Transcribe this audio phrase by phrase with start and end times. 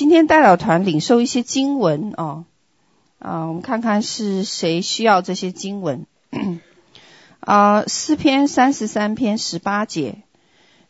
[0.00, 2.46] 今天代祷团领受一些经文哦，
[3.18, 6.06] 啊，我们看看是谁需要这些经文。
[7.40, 10.22] 啊，诗篇三十三篇十八节，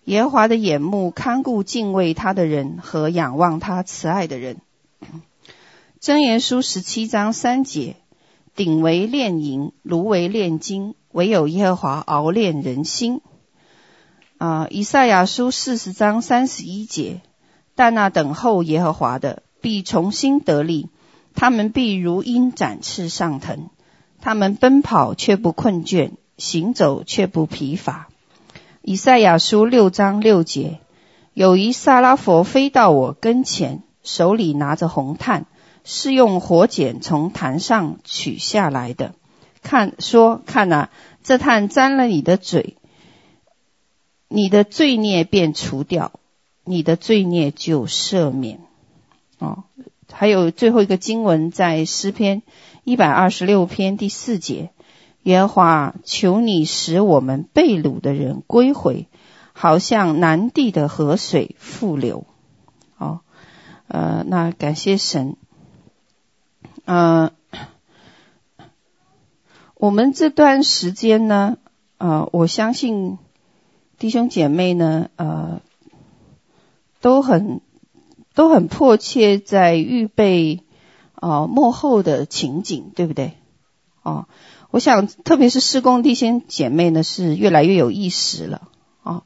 [0.04, 4.58] 耶和华的眼目看顾敬畏他的人和仰望他慈爱的人。
[6.01, 7.97] 箴言书十七章三节，
[8.54, 13.22] 鼎为炼银，炉为炼金，唯有耶和华熬炼人心。
[14.38, 17.23] 啊，以赛亚书四十章三十一节。
[17.74, 20.88] 但那等候耶和华的，必重新得力，
[21.34, 23.70] 他们必如鹰展翅上腾，
[24.20, 28.09] 他们奔跑却不困倦，行走却不疲乏。
[28.82, 30.80] 以赛亚书六章六节，
[31.34, 35.46] 有一撒拉弗飞到我跟前，手里拿着红炭，
[35.84, 39.14] 是用火剪从坛上取下来的。
[39.62, 40.90] 看，说，看呐、啊，
[41.23, 42.76] 这炭沾了你的嘴，
[44.28, 46.12] 你的罪孽便除掉。
[46.64, 48.60] 你的罪孽就赦免，
[49.38, 49.64] 哦，
[50.12, 52.42] 还有最后一个经文在诗篇
[52.84, 54.71] 一百二十六篇第四节，
[55.23, 59.09] 耶和华求你使我们被掳的人归回，
[59.52, 62.26] 好像南地的河水复流，
[62.99, 63.21] 哦，
[63.88, 65.37] 呃，那感谢神，
[66.84, 67.33] 呃，
[69.75, 71.56] 我们这段时间呢，
[71.99, 73.19] 呃，我相信
[73.99, 75.62] 弟兄姐妹呢，呃。
[77.01, 77.61] 都很
[78.34, 80.62] 都很迫切在预备
[81.15, 83.33] 啊、呃、末后的情景，对不对？
[84.03, 84.27] 哦，
[84.70, 88.69] 我想特别是施工弟兄姐妹呢是越来越有意识了
[89.03, 89.23] 啊、哦，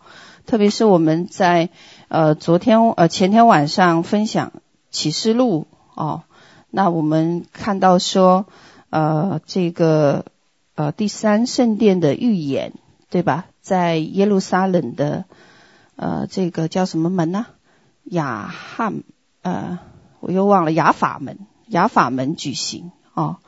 [0.47, 1.69] 特别是我们在
[2.08, 4.52] 呃昨天呃前天晚上分享
[4.91, 6.22] 启示录哦，
[6.70, 8.47] 那我们看到说
[8.91, 10.25] 呃这个
[10.75, 12.72] 呃第三圣殿的预言
[13.11, 13.47] 对吧？
[13.61, 15.25] 在耶路撒冷的
[15.95, 17.47] 呃这个叫什么门呢？
[18.05, 19.02] 雅汉，
[19.42, 19.78] 呃，
[20.20, 23.38] 我又忘了雅法门，雅法门举行哦。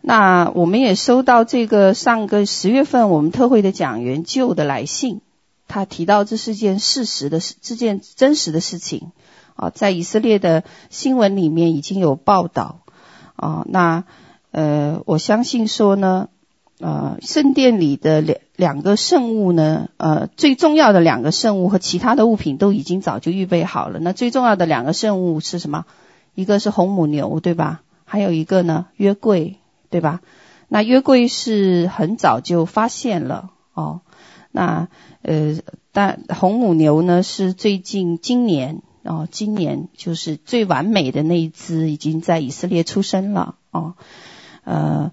[0.00, 5.20] 那我们也收到这个上个十月份我们特会的讲员旧的来信，
[5.68, 9.12] 他提到这是件事实的事，这件真实的事情
[9.54, 12.80] 啊、哦，在以色列的新闻里面已经有报道
[13.36, 13.66] 啊、哦。
[13.68, 14.04] 那
[14.50, 16.28] 呃，我相信说呢。
[16.80, 23.98] 呃，圣殿里的两两个圣物呢，呃，最重要的两个圣物和其他的物品都已经早就预备好了。
[23.98, 25.84] 那最重要的两个圣物是什么？
[26.36, 27.82] 一个是红母牛，对吧？
[28.04, 29.56] 还有一个呢，约柜，
[29.90, 30.20] 对吧？
[30.68, 34.02] 那约柜是很早就发现了哦。
[34.52, 34.86] 那
[35.22, 35.58] 呃，
[35.90, 43.94] 但红母牛呢，是最近今年哦，今年就是最完美的那一只，已经在以色列出生了哦。
[44.62, 45.10] 呃，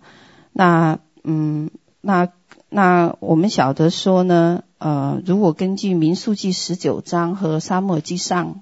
[0.53, 0.99] 那。
[1.25, 2.29] 嗯，那
[2.69, 8.61] 那我们晓得说呢，呃，如果根据民数记十九章和沙漠记上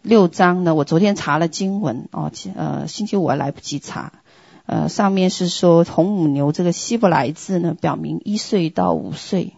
[0.00, 4.14] 六章呢，我昨天查了经文哦，呃，星期五还来不及查，
[4.64, 9.52] 呃，上面是说红母牛这个希伯来字呢，表明一岁到五岁，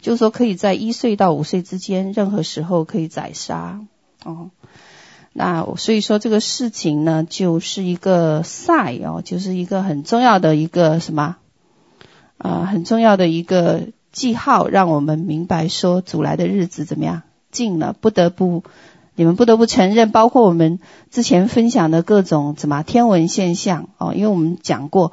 [0.00, 3.80] 就是说可以在一岁到五岁之间，任何时候可以宰杀
[4.24, 4.50] 哦。
[5.32, 11.36] 那所以说这个事情呢，就是一个赛哦，就是一个很重要的一个什么？
[12.42, 17.22] 啊、很重要的一个记号，让我们明白说主来的日子怎么样
[17.52, 18.64] 近了，不得不
[19.14, 20.80] 你们不得不承认，包括我们
[21.10, 25.12] 之前分享的各种什么天文现象哦，因为我们讲过，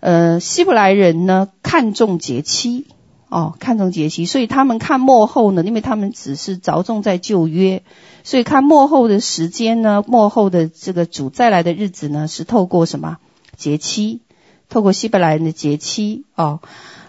[0.00, 2.86] 呃，希伯来人呢看重节期
[3.28, 7.82] 哦，看重节期，所以他们看末后呢，因为他们只是着重在旧约，
[8.24, 13.18] 所以看末后的时间呢，末后的这个主再来的日子呢，是透过什么
[13.56, 14.20] 节期？
[14.70, 16.60] 透过希伯来人的节期哦，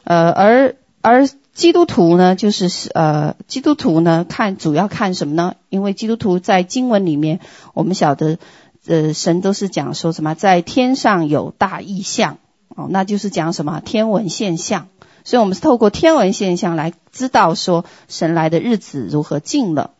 [0.03, 5.55] 呃，而而基督徒呢，就是呃，基督徒呢看主要看什么呢？
[5.69, 7.39] 因为基督徒在经文里面，
[7.73, 8.39] 我们晓得，
[8.87, 12.39] 呃，神都是讲说什么，在天上有大异象
[12.69, 14.87] 哦，那就是讲什么天文现象。
[15.23, 19.91] 所以我们是透过天文现象来知道说神来的日子如何近了。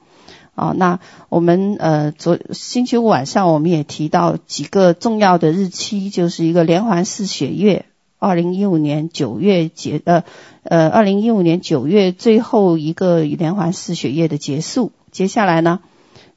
[0.53, 7.85] 哦，那我们呃，昨星期五晚上我们也提到几个重要的日期，就是一个连环四血月，
[8.19, 10.23] 二零一五年九月结呃
[10.63, 14.91] 呃，二零一五年九月最后一个连环四血月的结束。
[15.11, 15.79] 接下来呢，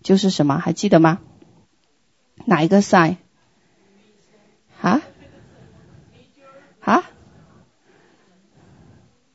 [0.03, 0.59] 就是什么？
[0.59, 1.19] 还记得吗？
[2.45, 3.17] 哪一个赛？
[4.81, 5.03] 啊？
[6.81, 7.03] 啊？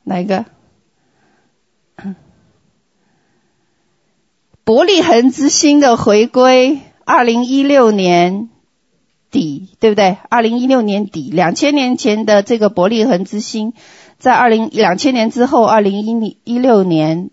[0.04, 0.46] 哪一个？
[4.70, 8.50] 伯利恒之星的回归，二零一六年
[9.32, 10.18] 底，对不对？
[10.28, 13.72] 二零一六年底，两千年前的这个伯利恒之星，
[14.20, 17.30] 在二零两千年之后，二零一一六年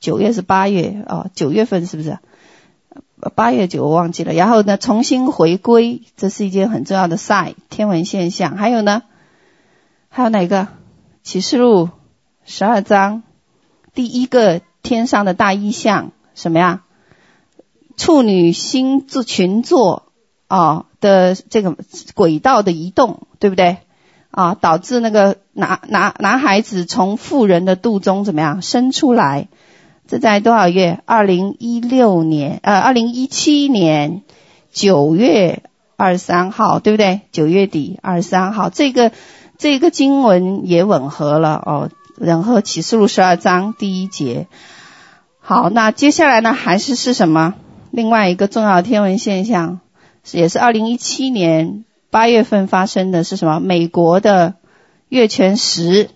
[0.00, 2.18] 九月是八月哦，九月份是不是？
[3.36, 4.32] 八月九我忘记了。
[4.32, 8.56] 然后呢，重新回归，这是一件很重要的 sign 天文现象。
[8.56, 9.04] 还有呢，
[10.08, 10.66] 还有哪个？
[11.22, 11.90] 启示录
[12.44, 13.22] 十二章
[13.94, 16.10] 第一个天上的大异象
[16.40, 16.82] 什么呀？
[17.96, 20.04] 处女星座群座
[20.48, 21.76] 啊的这个
[22.14, 23.76] 轨道的移动，对不对？
[24.30, 29.48] 啊，导致那个男男男孩子从妇人的肚中怎么样生出来？
[30.08, 31.02] 这在多少月？
[31.04, 34.22] 二零一六年，呃，二零一七年
[34.72, 35.64] 九月
[35.96, 37.20] 二十三号，对不对？
[37.32, 39.12] 九月底二十三号，这个
[39.58, 44.46] 这个经文也吻合了哦，然后启示录十二章第一节。
[45.50, 47.54] 好，那接下来呢，还是是什么？
[47.90, 49.80] 另外一个重要的天文现象，
[50.30, 51.84] 也是二零一七年。
[52.08, 53.58] 八月份发生的是什么？
[53.58, 54.54] 美国的
[55.08, 56.08] 月全食，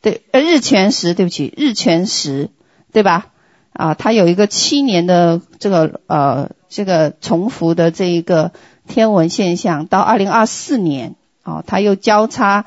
[0.00, 2.48] 对，呃，日全食，对不起，日全食，
[2.90, 3.26] 对吧？
[3.74, 8.52] 啊，它有一个七年的这个呃这个重复的这一个
[8.86, 11.14] 天文现象，到二零二四年，
[11.44, 12.64] 哦，它又交叉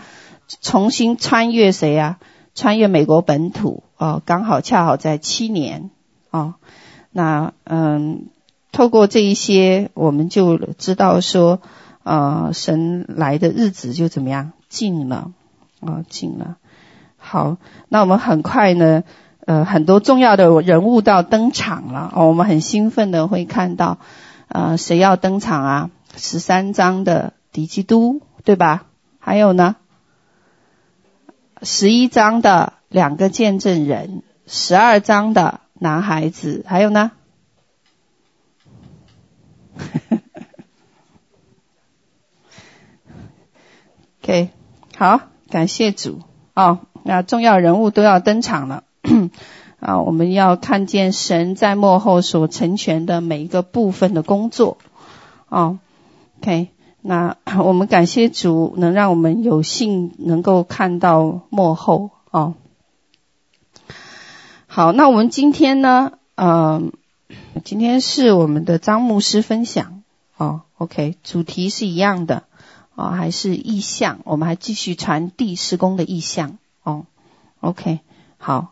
[0.61, 2.19] 重新穿越谁呀？
[2.53, 5.89] 穿越美国本土，哦，刚好恰好在七年，
[6.31, 6.55] 哦，
[7.11, 8.25] 那嗯，
[8.71, 11.59] 透过这一些，我们就知道说。
[12.03, 15.33] 呃，神来的日子就怎么样近了
[15.81, 16.57] 啊，近了。
[17.15, 17.57] 好，
[17.89, 19.03] 那我们很快呢，
[19.45, 23.99] 呃，很多重要的人物到登场了哦，我们很兴奋的会看到，
[24.47, 25.89] 呃，谁要登场啊？
[26.17, 28.85] 十三章的敌基督，对吧？
[29.19, 29.75] 还有呢，
[31.61, 37.11] 十一章的两个见证人，十二章的男孩子，还有呢？
[44.21, 44.51] OK，
[44.95, 46.19] 好，感谢主
[46.53, 46.81] 哦。
[47.01, 48.83] 那重要人物都要登场了
[49.81, 49.99] 啊！
[50.01, 54.77] 我们要看见神在幕后所成全的每一个部分的工作
[55.49, 55.79] 哦。
[56.41, 56.67] OK，
[57.01, 62.53] 那我们感谢主，能让我们有幸能够看到幕后哦。
[64.73, 66.13] 好，那我们今天呢？
[66.35, 66.93] 嗯、
[67.27, 70.01] 呃，今天是我们的张牧师分享
[70.37, 70.61] 哦。
[70.77, 72.43] OK，主题是一样的。
[72.95, 77.05] 哦，还是意向，我们还继续传递施工的意向哦。
[77.59, 77.99] OK，
[78.37, 78.70] 好。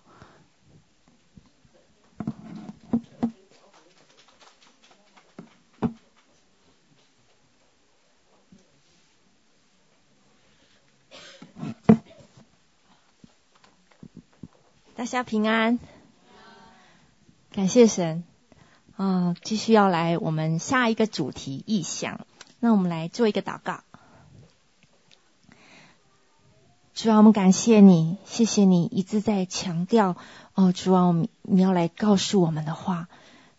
[15.00, 15.80] 大家平安，
[17.54, 18.25] 感谢神。
[18.98, 19.34] 啊！
[19.42, 22.28] 继续要来我们下一个主题异象，
[22.60, 23.80] 那我们来做一个祷告。
[26.94, 30.18] 主啊，我们感谢你，谢谢你一直在强调
[30.54, 33.07] 哦，主啊，我们你要来告诉我们的话，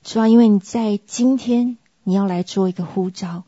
[0.03, 3.45] 主啊，因为你在今天你要来做一个呼召，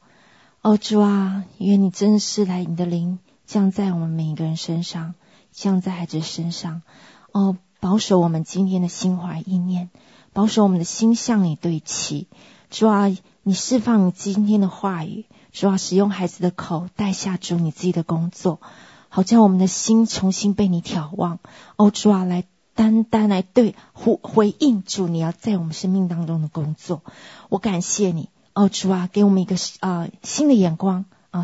[0.63, 5.15] 哦，主啊，因为你真是来你的灵降在我们每一个人身上，
[5.51, 6.81] 降在孩子身上，
[7.33, 9.91] 哦，保守我们今天的心怀意念，
[10.33, 12.29] 保守我们的心向你对齐，
[12.71, 13.13] 主啊，
[13.43, 18.61] 你释放你今天的话语，主啊，使用孩子的口带下主你自己的工作。
[19.09, 21.41] 好叫我们的心重新被你眺望，
[21.75, 22.45] 哦，主啊，来
[22.77, 27.03] 单单来对回回应主，你要在我们生命当中的工作。
[27.49, 31.43] 我感谢你，哦，主啊，给我们一个啊、呃、新的眼光啊、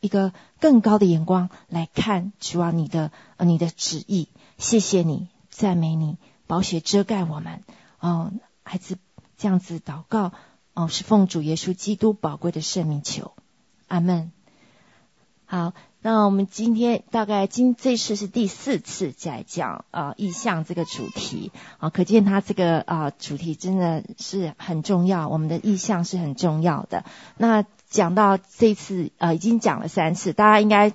[0.00, 4.26] 一个更高的眼光来看主啊，你的呃你的旨意。
[4.58, 6.16] 谢谢你，赞美你，
[6.48, 7.62] 宝血遮盖我们。
[8.00, 8.32] 哦，
[8.64, 8.98] 孩子
[9.36, 10.32] 这样子祷告，
[10.74, 13.34] 哦，是奉主耶稣基督宝贵的圣名求，
[13.86, 14.32] 阿门。
[15.44, 15.72] 好。
[16.04, 27.04] 那我们今天大概今这次是第四次在讲啊意象这个主题啊，可见它这个啊主题真的是很重要，我们的意象是很重要的。
[27.36, 30.92] 那讲到这次啊已经讲了三次，大家应该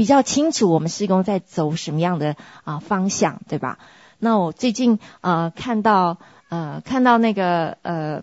[0.00, 3.78] 比较清楚我们施工在走什么样的啊方向，对吧？
[4.18, 6.16] 那我最近啊看到
[6.48, 8.22] 呃看到那个呃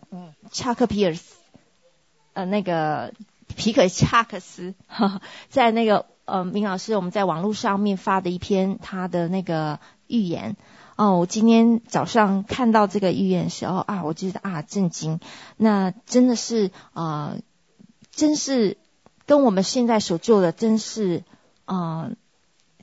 [0.51, 1.35] 查克皮尔斯
[2.33, 3.13] 呃那个
[3.55, 6.07] 皮可查克斯呵呵 在那个。
[6.25, 10.57] 呃，明老师，我们在网络上面发的一篇他的那个预言
[10.97, 15.21] 哦，我今天早上看到这个预言的时候啊，我觉得啊震惊，
[15.55, 17.37] 那真的是啊、
[18.11, 18.77] 真是
[19.25, 21.23] 跟我们现在所做的真是
[21.67, 22.15] 嗯。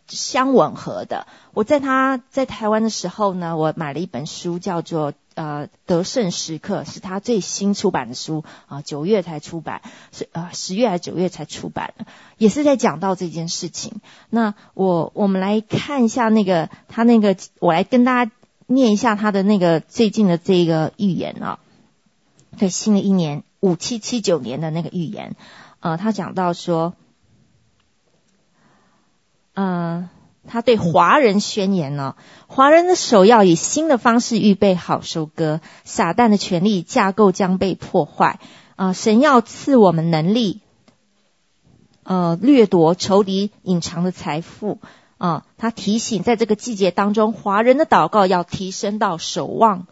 [0.06, 1.26] 相吻合的。
[1.54, 9.80] 我在他在台湾的时候呢，我买了一本书，叫做《呃得胜时刻》，是他最新出版的书啊，九月才出版，
[10.12, 12.04] 是呃十月还是九月才出版的，
[12.36, 14.02] 也是在讲到这件事情。
[14.28, 18.30] 那我我们来看一下那个他那个，我来跟大家
[18.66, 21.58] 念一下他的那个最近的这个预言啊。
[22.58, 25.34] 对新的一年五七七九年的那个预言，
[25.80, 26.92] 呃，他讲到说，
[29.54, 30.08] 呃，
[30.46, 38.38] 他对华人宣言呢，华人的手要以新的方式预备好收割，撒旦的权力架构将被破坏，
[38.76, 40.60] 啊、神要赐我们能力，
[42.02, 44.78] 呃，掠夺仇敌隐藏的财富。
[45.16, 49.86] 啊，他提醒，在这个季节当中，华人的祷告要提升到守望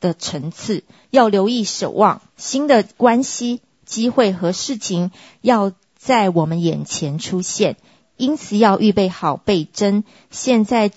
[0.00, 7.76] 的层次，要留意守望新的关系、机会和事情要在我们眼前出现，
[8.18, 10.04] 因此要预备好备真。
[10.30, 10.90] 现在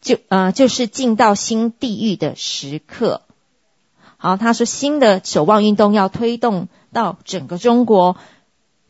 [0.00, 3.22] 就呃，就是进到新地域的时刻。
[4.16, 8.16] 好，他说新的守望运动要推动到整个中国，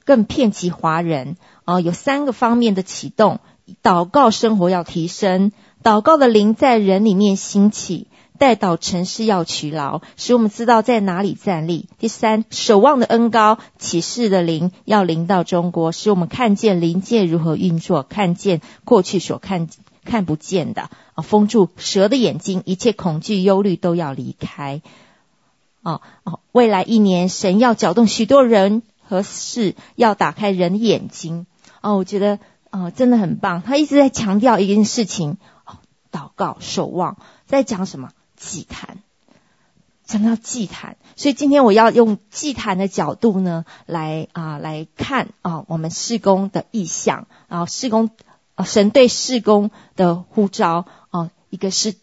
[0.05, 1.37] 更遍及华人。
[1.65, 3.41] 啊，有三个方面的启动。
[3.83, 8.07] 祷告生活要提升，祷告的灵在人里面兴起，
[8.38, 11.88] 带到城市要劬劳，使我们知道在哪里站立。
[11.99, 19.68] 第三，守望的恩高启示的灵要临到中国，使我们看见灵界如何运作，看见过去所看
[20.04, 24.80] 看不见的啊，封住蛇的眼睛，一切恐惧忧虑都要离开。
[25.83, 31.47] 哦哦，未来一年神要搅动许多人和事，要打开人的眼睛。
[31.83, 32.38] 哦，我觉得。
[32.71, 33.62] 哦，真的很棒。
[33.62, 35.78] 他一直在强调一件事情：哦，
[36.12, 37.16] 祷告、守望，
[37.47, 38.11] 在讲什么？
[38.38, 38.99] 祭坛，
[40.07, 40.97] 讲到祭坛。
[41.16, 48.11] 所以今天我要用祭坛的角度呢，来啊、呃、来看啊、我们事工的意向，然后事工，
[48.64, 51.97] 神对事工的呼召啊、一个是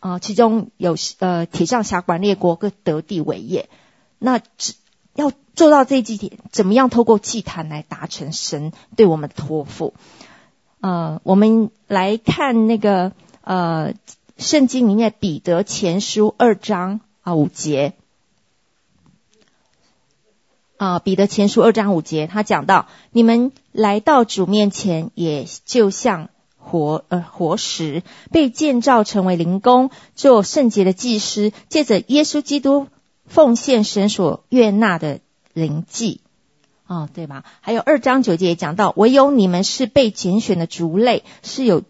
[0.00, 3.70] 啊、其中有呃，铁杖辖管列国，各得地为业。
[4.18, 4.74] 那只。
[5.16, 9.92] 要做到这几点，怎么样透过祭坛来达成神对我们的托付？
[10.80, 13.12] 呃，我们来看那个
[13.42, 13.92] 呃，
[14.40, 17.92] 圣经里面彼得前书二章啊五节
[20.78, 32.88] 啊，彼得前书二章五节，他讲到：你们来到主面前，也就像活呃活石，被建造成为灵宫，做圣洁的祭司，借着耶稣基督。
[33.26, 35.20] 奉献神所悦纳的
[35.52, 36.20] 灵祭，
[36.88, 37.44] 哦，对吧？
[37.60, 41.84] 还有二章九节也讲到，唯有你们是被拣选的族类，是有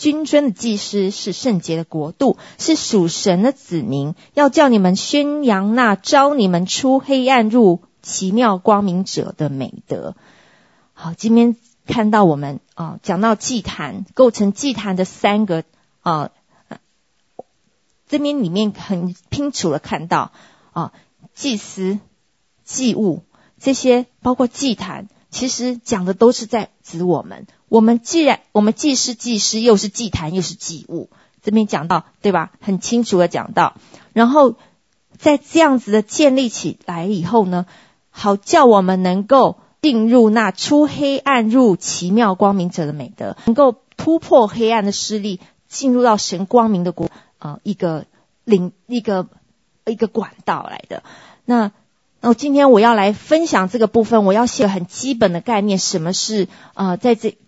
[0.00, 10.16] 君尊的祭司，是圣洁的国度，是属神的子民，要叫你们宣扬那招你们出黑暗入奇妙光明者的美德。
[10.94, 11.54] 好，今天
[11.84, 15.64] 看到我们啊，讲到祭坛，构成祭坛的三个
[16.00, 16.30] 啊，
[18.08, 20.32] 这边里面很清楚的看到。
[20.72, 20.92] 啊，
[21.34, 21.98] 祭司、
[22.64, 23.22] 祭物
[23.58, 27.46] 这些，包括祭坛，其实讲的都是在指我们。
[27.70, 31.08] 我们既然我们既是祭司，又是祭坛，又是祭物，
[31.40, 32.50] 这边讲到，对吧？
[32.60, 33.76] 很清楚的讲到。
[34.12, 34.56] 然后
[35.16, 37.64] 在这样子的建立起来以后呢，
[38.10, 47.08] 好叫我们能够进入那出黑暗入奇妙光明者的美德，能够突破黑暗的势力，进入到神光明的国
[47.38, 48.04] 啊，一个
[48.44, 49.28] 领一个。
[49.86, 51.02] 一个管道来的，
[51.44, 51.72] 那
[52.22, 57.38] 那今天我要来分享这个部分，我要写很基本的概念，什么是、呃，在这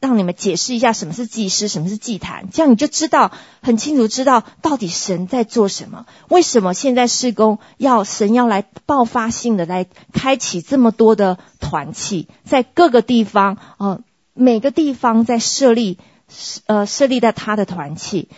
[0.00, 14.00] 让你们解释一下什么是祭司，什么是祭坛，这样你就知道很清楚知道到底神在做什么，为什么现在施工要神要来爆发性的来开启这么多的团契，在各个地方啊、呃，
[14.32, 15.98] 每个地方在设立
[16.66, 18.28] 呃设立在他的团契，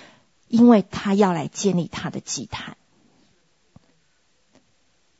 [0.48, 2.76] 因为他要来建立他的祭坛。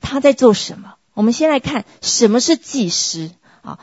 [0.09, 0.95] 他在做什么？
[1.13, 3.31] 我们先来看什么是祭司
[3.63, 3.79] 啊？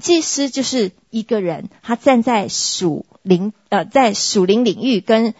[0.00, 5.34] 祭司就是一个人，他站在属灵呃，在属灵领域跟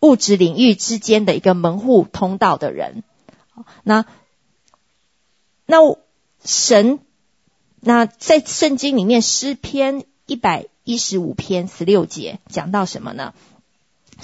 [0.00, 3.04] 物质领域之间的一个门户通道的人。
[3.82, 4.06] 那
[5.66, 5.76] 那
[6.44, 7.00] 神
[7.80, 13.34] 那在圣经里面诗篇一百一十五篇十六节讲到什么呢？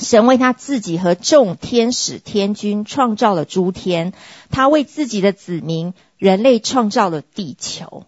[0.00, 4.14] 神为他自己和众天使天君创造了诸天，
[4.50, 8.06] 他为自己的子民人类创造了地球。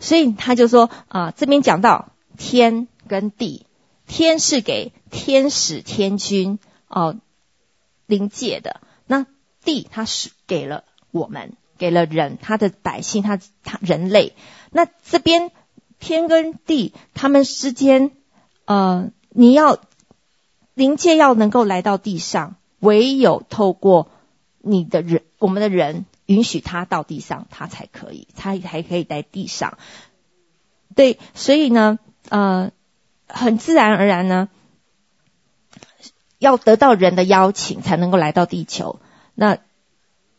[0.00, 3.66] 所以他就说啊，这边讲到天跟地，
[4.08, 7.16] 天是给天使天君哦
[8.06, 9.26] 灵界的，那
[9.62, 10.82] 地他是给了
[11.12, 14.34] 我们，给了人，他的百姓，他他人类。
[14.72, 15.52] 那这边
[16.00, 18.10] 天跟地他们之间，
[18.64, 19.78] 呃，你要。
[20.74, 24.08] 灵界要能够来到地上，唯有透过
[24.58, 29.78] 你的人，我们的人允许他到地上，他才可以，他还可以在地上。
[30.94, 31.98] 对，所以呢，
[32.28, 32.70] 呃，
[33.26, 34.48] 很自然而然呢，
[36.38, 39.00] 要得到人的邀请才能够来到地球。
[39.34, 39.58] 那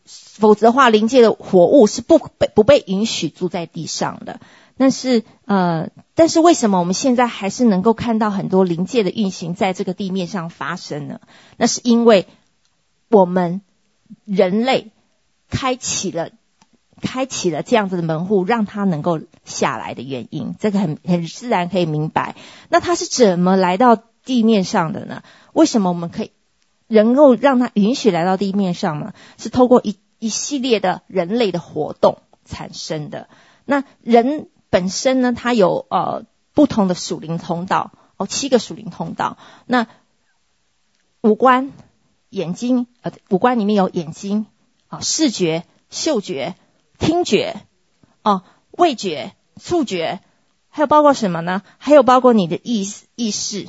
[0.04, 4.40] 否则的话，灵界的活物是不被不被允许住在地上的。
[4.82, 11.20] 但是呃，但是为什么我们现在还是能够看到很多灵界的运行在这个地面上发生呢？
[11.56, 12.26] 那是因为
[13.08, 13.60] 我们
[14.24, 14.90] 人类
[15.48, 16.30] 开启了
[17.00, 20.56] 开启了这样子的门户，让它能够下来的原因。
[20.58, 22.34] 这个很很自然可以明白。
[22.68, 25.22] 那它是怎么来到地面上的呢？
[25.52, 26.32] 为什么我们可以
[26.88, 29.14] 能够让它允许来到地面上呢？
[29.38, 33.28] 是透过一一系列的人类的活动产生的。
[33.64, 34.48] 那人。
[34.72, 36.24] 本身呢，它有呃
[36.54, 39.36] 不同的属灵通道哦，七个属灵通道。
[39.66, 39.86] 那
[41.20, 41.72] 五官、
[42.30, 44.46] 眼睛呃，五官里面有眼睛
[44.88, 46.54] 啊、视觉、嗅觉、
[46.98, 47.66] 听觉
[48.22, 50.20] 哦，味觉、触觉，
[50.70, 51.60] 还有包括什么呢？
[51.76, 53.68] 还有包括你的意意识，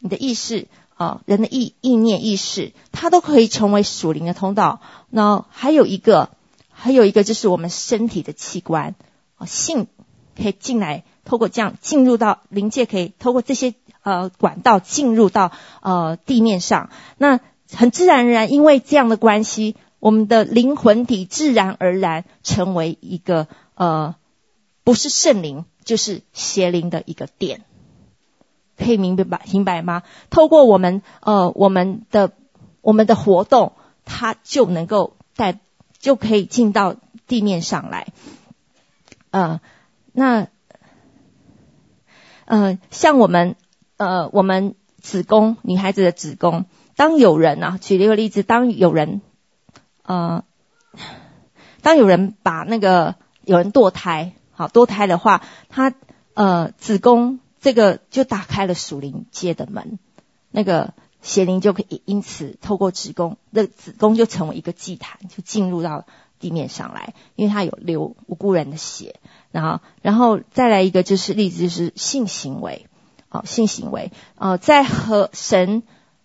[0.00, 4.82] 你的意识啊、人的意意念意识，它都可以成为属灵的通道。
[5.08, 6.28] 那还有一个，
[6.68, 8.94] 还有一个就是我们身体的器官
[9.36, 9.86] 啊，性。
[10.36, 15.50] 可以进来，透过这样进入到灵界，可以透过这些呃管道进入到
[15.80, 16.90] 呃地面上。
[17.16, 17.40] 那
[17.72, 24.14] 很自然而然，因为这样的关系，我们的灵魂体自然而然成为一个呃
[24.84, 27.62] 不是圣灵就是邪灵的一个殿。
[28.76, 29.40] 可以明白吧？
[29.50, 30.02] 明白吗？
[30.28, 32.32] 透过我们呃我们的
[32.82, 33.72] 我们的活动，
[34.04, 35.58] 它就能够带
[35.98, 36.94] 就可以进到
[37.26, 38.08] 地面上来，
[39.30, 39.60] 呃。
[40.18, 40.48] 那，
[42.46, 43.54] 呃，像我们，
[43.98, 46.64] 呃，我们子宫，女孩子的子宫，
[46.96, 49.20] 当有人啊，举一个例子，当有人，
[50.04, 50.42] 呃，
[51.82, 55.92] 当有人把那个有人堕胎，好堕胎的话，他
[56.32, 59.98] 呃子宫这个就打开了属灵界的门，
[60.50, 66.06] 那个邪灵就可以因此透过子宫，那子宫就成为一个祭坛，就进入到
[66.38, 69.20] 地面上来，因为它有流无辜人的血。
[69.56, 72.88] 然后，然后再来一个就是例子，就是性行为，
[73.30, 75.82] 哦，性行为，呃，在和神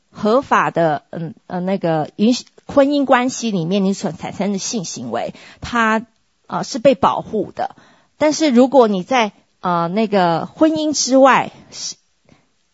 [0.10, 6.05] 合法的，嗯呃那个允许婚姻关系里面，你所产生的性行为，它
[6.47, 7.77] 呃是被保护的。
[8.17, 11.53] 但是如果你在呃那个婚姻之外，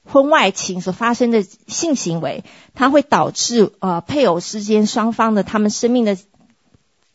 [0.06, 6.18] 婚外情所发生的性行为，它会导致呃配偶之间双方的他们生命的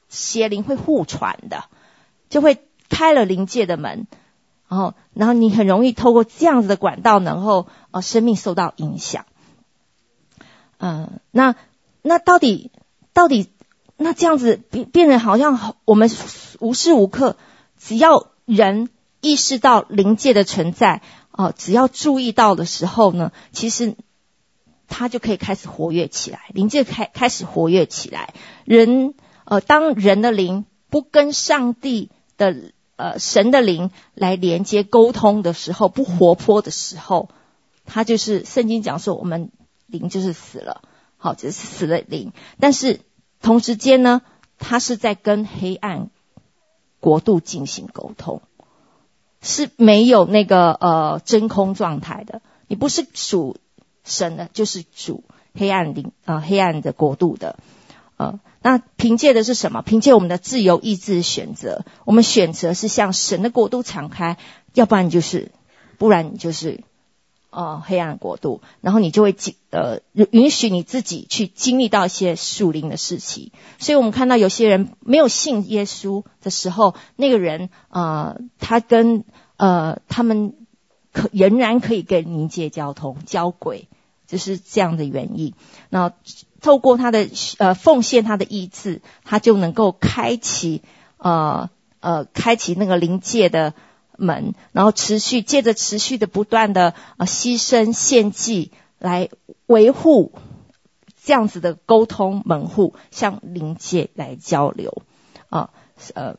[0.08, 1.64] 邪灵会互传的，
[2.30, 2.58] 就会。
[2.92, 4.06] 开了灵界的门，
[4.68, 9.24] 然后，然后你很容易透过这样子的管道，然后呃，生命受到影响。
[10.76, 11.54] 嗯、那
[12.02, 12.70] 那到底
[13.14, 13.48] 到底
[13.96, 16.10] 那这样子变变得好像我们
[16.60, 17.36] 无时无刻，
[17.78, 18.90] 只要人
[19.22, 21.00] 意识到灵界的存在，
[21.30, 23.96] 哦、只要注意到的时候呢，其实
[24.86, 28.34] 他就可以开始活跃起来，灵界开开始活跃起来。
[28.66, 32.72] 人呃，当人的灵不跟上帝的
[33.02, 37.30] 呃，神的灵来连接沟通的时候，不活泼的时候，
[37.84, 39.50] 他就是圣经讲说，我们
[39.86, 40.82] 灵就是死了，
[41.16, 42.32] 好，就是死了灵。
[42.60, 43.00] 但是
[43.40, 44.22] 同时间呢，
[44.56, 46.10] 他是在跟黑暗
[47.00, 48.40] 国度进行沟通，
[49.40, 52.40] 是没有那个呃真空状态的。
[52.68, 53.56] 你不是属
[54.04, 57.58] 神的，就是属黑暗灵啊、呃，黑暗的国度的，
[58.22, 58.40] 呃。
[58.64, 59.82] 那凭借的是什么？
[59.82, 61.84] 凭借我们的自由意志选择。
[62.04, 64.36] 我们选择是向神的国度敞开，
[64.72, 65.50] 要不然你就是，
[65.98, 66.84] 不然你就是，
[67.50, 68.60] 呃，黑暗国度。
[68.80, 69.98] 然后你就会经呃
[70.30, 73.50] 允许你自己去经历到一些属灵的事情。
[73.80, 79.24] 所以我们看到有些人没有信耶稣的时候，那个人呃，他跟
[79.56, 80.54] 呃他们
[81.12, 83.88] 可仍然可以跟灵界交通交轨，
[84.28, 85.54] 就是这样的原因。
[85.90, 86.12] 那。
[86.62, 90.82] 透过他的呃奉献，他的意志，他就能够开启
[91.18, 91.68] 呃
[92.00, 93.74] 呃开启那个灵界的
[94.16, 99.28] 门，然后持续借着持续的不断的呃牺牲献祭来
[99.66, 100.32] 维护
[101.22, 105.02] 这样子的沟通门户，向灵界来交流
[105.50, 105.68] 啊
[106.14, 106.22] 呃。
[106.22, 106.36] 呃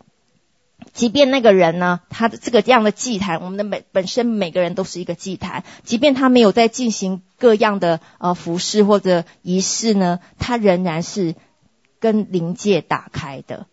[0.93, 5.63] 即便那个人呢，他的这个这样的祭坛，我们的每本身每个人都是一个祭坛。
[5.83, 11.33] 即便他没有在进行各样的呃服饰或者仪式呢，他仍然是
[11.99, 13.65] 跟灵界打开的。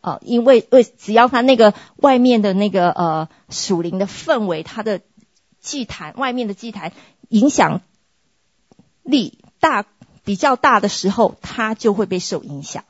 [0.00, 5.00] 呃，因为为只要他那个外面的那个呃属灵的氛围，他的
[5.60, 6.92] 祭坛外面的祭坛
[7.28, 7.80] 影响
[9.02, 9.84] 力大
[10.24, 12.84] 比较大的时候，他就会被受影响。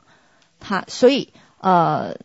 [0.59, 2.17] 他所以呃。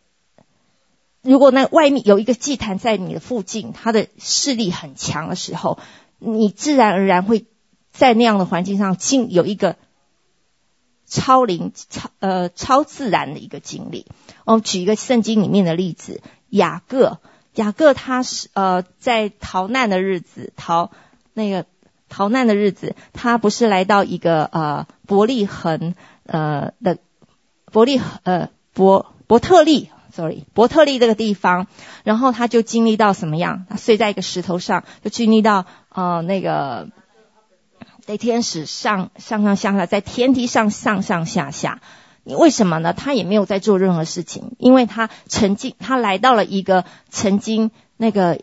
[1.23, 5.79] 如果那外面有一个祭坛在你的附近，他的势力很强的时候，
[6.19, 7.45] 你自然而然会
[7.91, 9.77] 在那样的环境上进有一个
[11.07, 14.05] 超灵、超呃超自然的一个经历。
[14.43, 17.19] 我举一个圣经里面的例子，雅各，
[17.55, 20.91] 雅各他是呃在逃难的日子，逃
[21.33, 21.65] 那个
[22.09, 26.97] 逃难的日子，他不是来到一个呃伯利恒呃的
[27.71, 29.89] 伯利呃伯伯特利。
[30.15, 31.65] sorry，伯特利这个地方，
[32.03, 33.65] 然后他就经历到什么样？
[33.67, 36.89] 他睡在一个石头上，就经历到呃那个
[38.01, 41.81] 在天使上上上下下，在天梯上上上下下。
[42.25, 42.93] 为什么呢？
[42.93, 48.39] 他也没有在做任何事情，因为他曾经他来到了一个曾经那个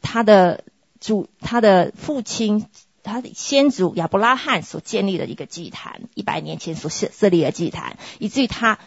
[0.00, 0.62] 他的
[1.00, 2.66] 主他的父亲
[3.02, 8.78] 他的先祖亚伯拉罕所建立的一个祭坛，一百年前所设设立的祭坛，以至于他。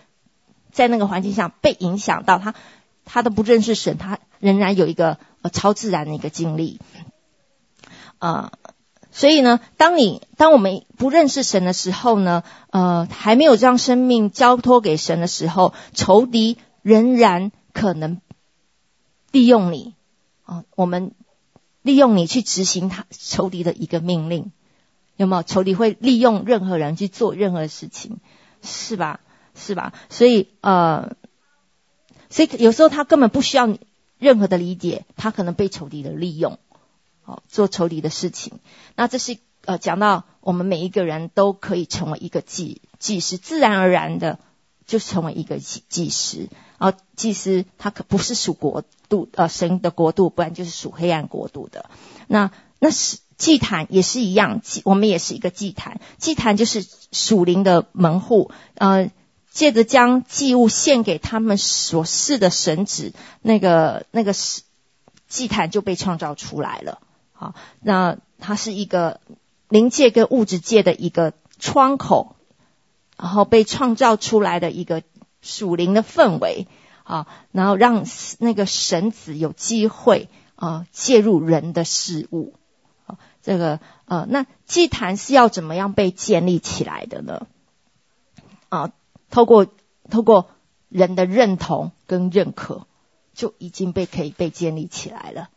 [0.78, 2.54] 在那个环境下被影响到他，
[3.04, 6.80] 他都不认识神，他仍然有一个呃超自然的一个经历，
[8.20, 8.52] 呃，
[9.12, 18.22] 所以呢，当你当我们不认识神的时候呢，呃，还没有将生命交托给神的时候，仇敌仍然可能
[19.32, 19.96] 利用你，
[20.44, 21.13] 啊、我们
[21.82, 24.52] 利用你去执行他仇敌的一个命令，
[25.16, 25.42] 有没有？
[25.42, 28.20] 仇敌会利用任何人去做任何事情，
[28.62, 29.22] 是吧？
[29.58, 29.93] 是吧？
[30.10, 31.15] 所以呃，
[32.30, 33.67] 所以有时候他根本不需要
[34.20, 36.60] 任何的理解，他可能被仇敌的利用，
[37.24, 38.60] 好做仇敌的事情。
[38.96, 44.39] 那这是呃讲到我们每一个人都可以成为一个祭祭司，自然而然的
[44.86, 46.50] 就成为一个祭祭司。
[46.78, 51.89] 然后祭司他可不是属国度呃神的国度，不然就是属黑暗国度的。
[52.28, 59.12] 那那是祭坛也是一样，祭我们也是一个祭坛，祭坛就是属灵的门户，呃。
[59.58, 64.32] 借着将祭物献给他们所侍的神子，那个那个
[65.28, 67.00] 祭坛就被创造出来了。
[67.34, 69.20] 好，那它是一个
[69.67, 72.36] 灵界跟物质界的一个窗口，
[73.17, 75.02] 然后被创造出来的一个
[75.41, 76.67] 属灵的氛围
[77.02, 78.06] 啊，然后让
[78.38, 82.54] 那个神子有机会啊介入人的事物。
[83.41, 87.48] 这个呃，那祭坛是要怎么样被建立起来的呢？
[89.30, 89.68] 透过
[90.10, 90.50] 透过
[90.90, 92.86] 人的认同跟认可，
[93.34, 95.50] 就已经被可以被建立起来了。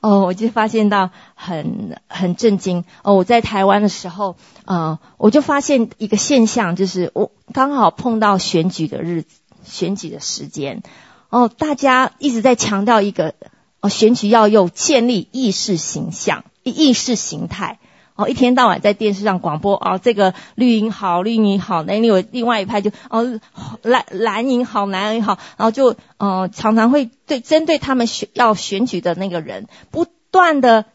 [0.00, 2.84] 哦，我就发现到很很震惊。
[3.02, 10.82] 哦，我在台湾的时候，呃，我就发现一个现象，就是我刚好碰到选举的日子，选举的时间。
[11.28, 13.34] 哦，大家一直在强调一个，
[13.80, 17.80] 哦，选举要有建立意识形象、意识形态。
[18.16, 23.38] 哦，一天到晚在电视上广播哦，这个绿营好，绿营好，那另外另外一派就哦
[23.82, 30.86] 蓝蓝营好，蓝营好，然后就呃常常会对针对他们选要选举的那个人，不断的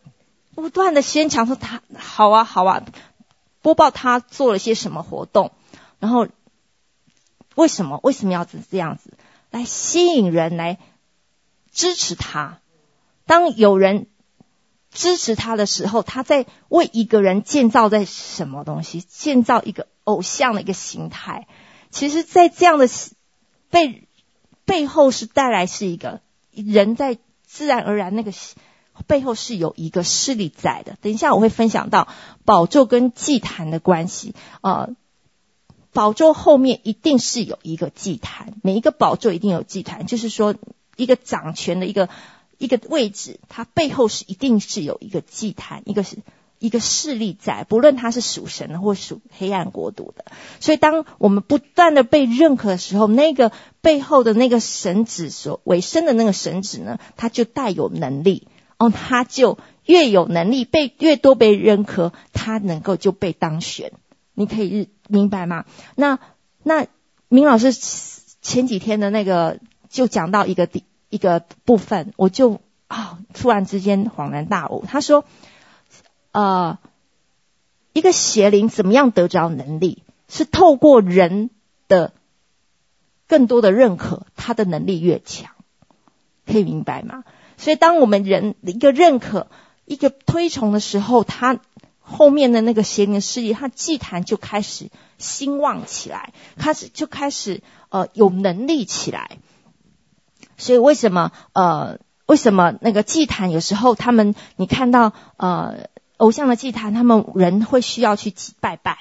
[0.55, 2.83] 不断的宣传说他好啊好啊，
[3.61, 5.51] 播报他做了些什么活动，
[5.99, 6.27] 然后
[7.53, 9.13] 为什么为什么要这这样子
[9.51, 10.79] 来吸引人来
[11.71, 12.57] 支持他？
[13.27, 14.07] 当有人。
[14.93, 18.99] 支持他的时候，他在为一个人建造在什么东西？
[18.99, 21.47] 建造一个偶像的一个形态。
[21.91, 22.89] 其实，在这样的
[23.69, 24.07] 背
[24.65, 26.19] 背后是带来是一个
[26.51, 28.33] 人在自然而然那个
[29.07, 30.97] 背后是有一个势力在的。
[31.01, 32.09] 等一下我会分享到
[32.43, 34.35] 宝座跟祭坛的关系。
[34.59, 34.89] 呃，
[35.93, 40.55] 宝座后面一定是有一个祭坛，每一个宝座一定有祭坛，就是说
[40.97, 42.09] 一个掌权的一个。
[42.61, 46.17] 一个位置，它背后是一定是有一个祭坛，一个是
[46.59, 50.25] 一个势力在，不论它是属神的或属黑暗国度的。
[50.59, 58.47] 所以，当我们不断的被认可的时候，那个背后的那个神子所为生的那个神子呢，他就带有能力
[58.77, 63.91] 哦，他就越有能力被越多被认可，他能够就被当选。
[64.35, 65.65] 你可以明白吗？
[65.95, 66.19] 那
[66.61, 66.85] 那
[67.27, 69.57] 明老师前几天的那个
[69.89, 70.83] 就讲到一个地。
[71.11, 74.83] 一个部分，我就啊、突然之间恍然大悟。
[74.87, 75.23] 他说，
[76.31, 76.79] 呃，
[77.93, 80.03] 一个邪灵怎么样得着能力？
[80.27, 81.49] 是透过人
[81.87, 82.13] 的
[83.27, 85.51] 更多的认可，他的能力越强，
[86.45, 87.23] 可以明白吗？
[87.57, 89.47] 所以，当我们人一个认可、
[89.85, 91.59] 一个推崇的时候，他
[91.99, 99.37] 后面的那个邪灵的势力，他祭坛就开始兴旺起来，开始就开始呃有能力起来。
[100.61, 101.97] 所以为什么呃
[102.27, 108.97] 为什么那个祭坛有时候他们你看到呃偶像的祭坛，他们人会需要去祭拜拜，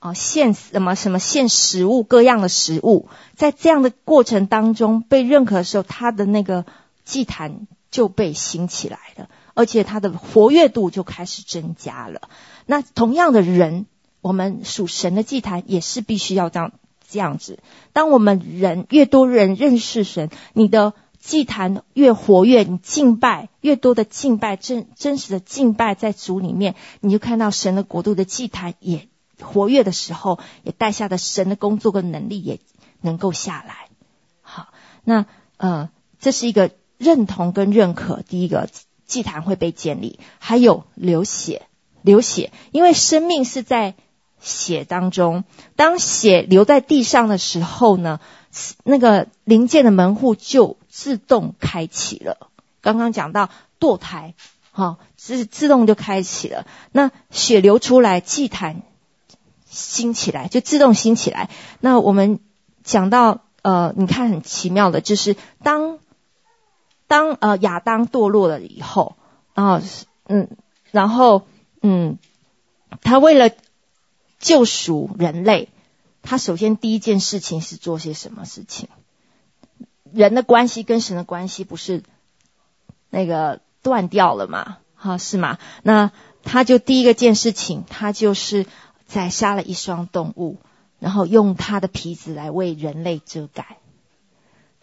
[0.00, 6.66] 哦、呃、献什么什么献食物各样的食物，在这样的过程当中被认可的时候，他的那个
[7.04, 12.22] 祭坛就被兴起来了，而且他的活跃度就开始增加了。
[12.66, 13.86] 那同样的人。
[14.22, 16.72] 我们属神的祭坛也是必须要这样
[17.08, 17.58] 这样子。
[17.92, 29.08] 当我们人越多人认识神，你的祭坛越活跃，你敬拜越多的敬拜，真真实的敬拜在主里面，你就看到神的国度的祭坛也
[29.40, 32.60] 活跃的时候，也带下的神的工作跟能力也
[33.00, 33.88] 能够下来。
[34.40, 34.68] 好，
[35.02, 35.90] 那呃，
[36.20, 38.22] 这是一个认同跟认可。
[38.22, 38.68] 第一个
[39.04, 41.62] 祭坛会被建立，还有流血，
[42.02, 43.94] 流血，因为生命是在
[44.40, 45.44] 血当中。
[45.76, 48.20] 当血流在地上的时候呢，
[48.84, 52.48] 那个灵界的门户就自动开启了。
[52.80, 54.34] 刚刚讲到堕胎，
[54.70, 56.66] 好，自自动就开启了。
[56.92, 58.82] 那血流出来，祭坛
[59.64, 61.50] 兴起来，就自动兴起来。
[61.80, 62.40] 那我们
[62.82, 63.42] 讲到。
[63.62, 65.98] 呃，你看很奇妙的，就是当
[67.08, 69.16] 当呃亚当堕落了以后，
[69.54, 69.82] 啊，
[70.28, 70.46] 嗯，
[70.92, 71.48] 然后
[71.82, 72.18] 嗯，
[73.02, 73.50] 他为了
[74.46, 75.70] 救赎人类，
[76.22, 78.88] 他首先第一件事情是做些什么事情？
[80.12, 82.04] 人的关系跟神的关系不是
[83.10, 84.78] 那个断掉了吗？
[84.94, 85.58] 哈，是吗？
[85.82, 86.12] 那
[86.44, 88.66] 他就第一个件事情，他就是
[89.04, 90.58] 宰杀了一双动物。
[91.00, 93.78] 然后用他的皮子来为人类遮盖。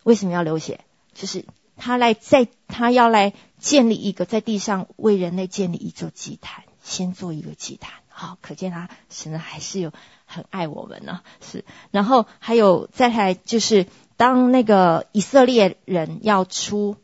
[0.03, 0.81] 为什么要流血？
[1.13, 1.45] 就是
[1.77, 8.02] 他来在，他要来建立一个在地上为人类建立一座祭坛，先做一个祭坛。
[8.23, 9.91] 好，可见他神还是有
[10.25, 11.19] 很爱我们呢。
[11.41, 16.95] 是，然后还有再来就是，当那个以色列人要出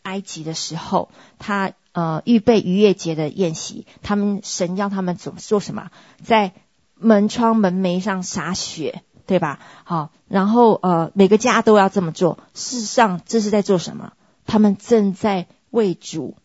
[0.00, 5.90] 埃及的时候，他呃预备逾越节的宴席，他们神要他们怎么做什么？
[6.24, 6.54] 在
[6.94, 9.60] 门窗门楣上洒血，对吧？
[9.84, 12.38] 好，然后呃，每个家都要这么做。
[12.54, 14.14] 事实上，这是在做什么？
[14.46, 16.38] 他们正在为主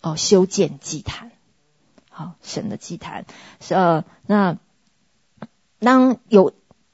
[0.00, 1.32] 哦、修建祭坛，
[2.20, 3.24] 好，神的祭坛
[3.60, 4.58] 是呃，那
[5.78, 6.52] 当有。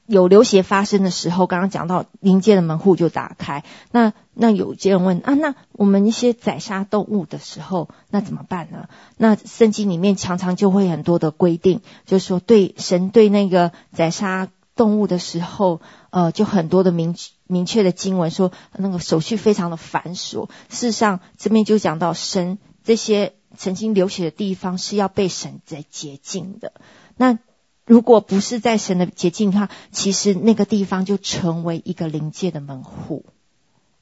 [0.08, 3.64] 有流血发生的时候，刚刚讲到灵界的门户就打开。
[3.90, 8.88] 那那有些人问啊，那我们一些宰杀动物的时候，那怎么办呢？
[9.16, 17.16] 那圣经里面常常就会很多的规定，就是说对神对那个宰杀动物的时候，呃，就很多的明
[17.48, 20.48] 明确的经文说，那个手续非常的繁琐。
[20.68, 26.72] 事实上，这边就讲到神这些曾经流血的地方是要被神在洁净的。
[27.16, 27.38] 那
[27.84, 33.24] 如果不是在神的洁净的话，其实那个地方就成为一个灵界的门户，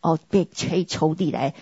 [0.01, 1.55] 哦，被可以仇敌来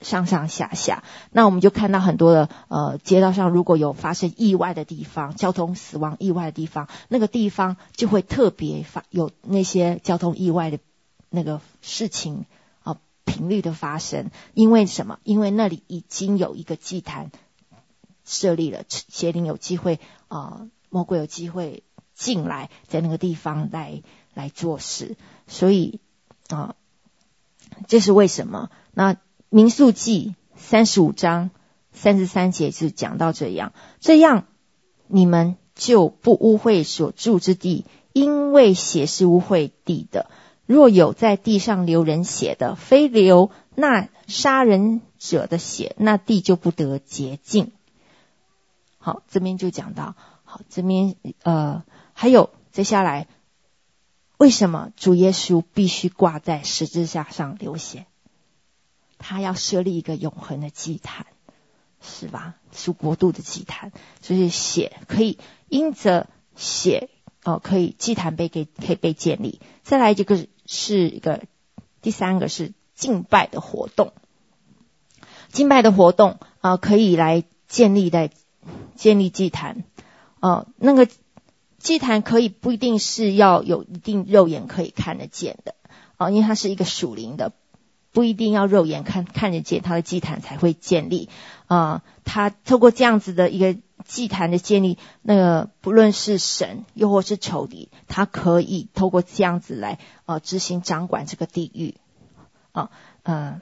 [0.00, 1.04] 上上下下。
[1.30, 10.78] 那我们就看到很多的呃街道上，如果有发生意外的地方，交通死亡意外的地方，那个地方就会特别发有那些交通意外的
[11.28, 12.46] 那个事情
[13.28, 14.30] 频率的发生。
[14.54, 15.20] 因为什么？
[15.22, 17.30] 因为那里已经有一个祭坛
[18.24, 20.66] 设立了，邪灵有机会啊。
[20.90, 21.82] 魔鬼有机会
[22.14, 26.00] 进来，在那个地方来来做事，所以
[26.48, 26.76] 啊，
[27.88, 28.70] 这是为什么？
[28.94, 29.18] 那
[29.50, 31.50] 民数记三十五章
[31.92, 34.46] 三十三节是讲到这样，这样
[35.08, 40.30] 你们就不污秽所住之地，因为血是污秽地的。
[40.68, 47.72] 若有在地上流人血的，非流那杀人者的血，那地就不得洁净。
[48.98, 50.14] 好，这边就讲到。
[50.44, 53.28] 好，这边呃，还有接下来，
[54.36, 58.04] 为什么主耶稣必须挂在十字架上流血？
[59.16, 61.24] 他要设立一个永恒的祭坛，
[62.02, 62.56] 是吧？
[62.72, 65.38] 是国度的祭坛，就是血可以
[65.70, 67.08] 因着血
[67.44, 69.62] 哦、可以祭坛被给可以被建立。
[69.82, 71.42] 再来这个是一个
[72.02, 74.12] 第三个是敬拜的活动，
[75.50, 78.30] 敬拜的活动啊、可以来建立在
[78.94, 79.82] 建立祭坛。
[80.40, 81.08] 哦，那个
[81.78, 85.74] 祭坛可以不一定是要有一定肉眼可以看得见的，
[86.16, 87.52] 哦，因为它是一个属灵的，
[88.12, 91.28] 不一定要肉眼看看得见，它的祭坛才会建立。
[91.66, 101.96] 啊、它透过这样子的一个祭坛的建立，那个不论是神又或是仇敌，他可以透过这样子来、呃、执行掌管这个地域。
[102.72, 102.90] 啊、
[103.22, 103.60] 嗯、呃，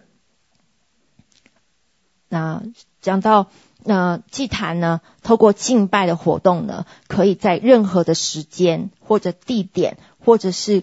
[2.29, 2.62] 那
[3.01, 3.49] 讲到。
[3.88, 10.83] 那祭坛呢，透过敬拜的活动呢，可以在任何的时间或者地点，或者是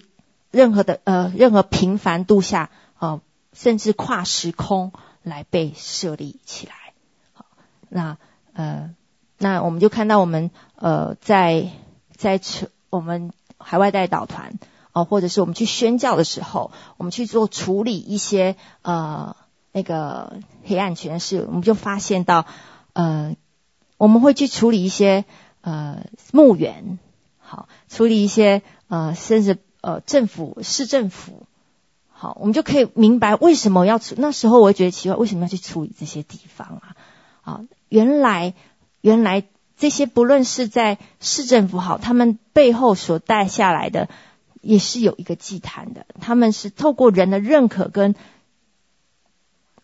[0.52, 3.20] 任何的呃任何频繁度下，呃，
[3.52, 6.74] 甚至跨时空来被设立起来。
[7.34, 7.46] 好，
[7.90, 8.18] 那
[8.54, 8.96] 呃，
[9.44, 11.70] 那我们就看到我们呃在
[12.16, 14.54] 在处我们海外代导团
[14.94, 19.36] 哦、呃，或者是我们去宣教的时候，我们去做处理一些呃
[19.74, 22.46] 那个黑暗权势，我们就发现到。
[22.96, 23.36] 呃，
[23.98, 25.26] 我们会去处理一些
[25.62, 27.00] 呃墓园，
[27.40, 31.48] 好处理一些呃甚至呃政府市政府，
[32.12, 34.14] 好，我们就可以明白为什么要处。
[34.16, 36.96] 那时候我会觉得奇怪，为什么要去处理这些地方啊？
[37.42, 38.54] 啊，原来
[39.04, 39.44] 原来
[39.78, 44.10] 这些不论是在市政府好，他们背后所带下来的
[44.62, 48.16] 也是有一个祭坛的，他们是透过人的认可跟。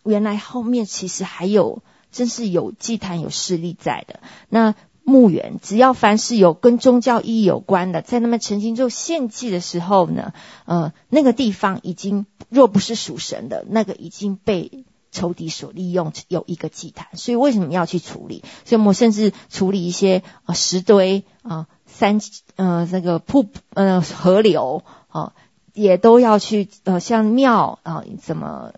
[0.02, 4.20] 原来后面其实还有，真是有祭坛有势力在的。
[4.48, 10.32] 那墓园，只要凡是有跟宗教意义有关的，在他们曾经做献祭的时候呢，
[10.64, 17.08] 呃，那个地方已经若不是属神的，那个已经被仇敌所利用，有一个祭坛。
[17.14, 18.44] 所以为什么要去处理？
[18.64, 22.20] 所以我们甚至处理一些啊石堆啊、山
[22.56, 25.32] 呃那个瀑呃河流啊、
[25.72, 28.72] 也都要去呃像庙啊、怎么。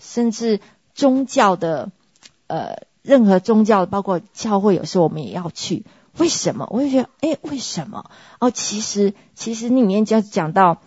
[0.00, 0.60] 甚至
[0.94, 1.90] 宗教的，
[2.46, 5.84] 呃，任何宗教，包括教会，有时候我们也要去。
[6.16, 6.68] 为什么？
[6.70, 8.08] 我就觉得，哎，为什么？
[8.38, 10.80] 哦，其实，其实里面就讲到，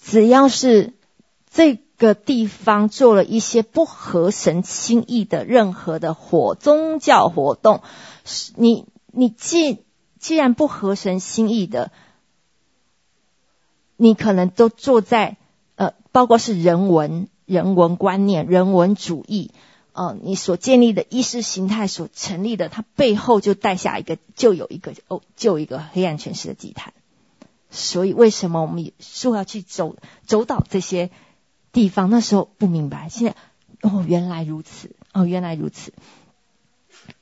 [0.00, 0.94] 只要是
[1.48, 7.82] 这个地方做了一些不合神心意的任何的活宗教活动，
[8.56, 9.78] 你你既
[10.18, 11.92] 既然不合神心意的，
[13.96, 15.36] 你可能都坐在
[15.76, 17.28] 呃，包括是人文。
[17.44, 19.50] 人文观念、人文主义，
[19.92, 26.94] 呃，你所建立的意识形态所成立的，它背后就带下一个，就有一个哦，就一个黑暗权势的祭坛。
[27.70, 31.10] 所以，为什么我们说要去走走到这些
[31.72, 32.10] 地方？
[32.10, 35.92] 那时候不明白，现在哦，原来如此，哦，原来如此。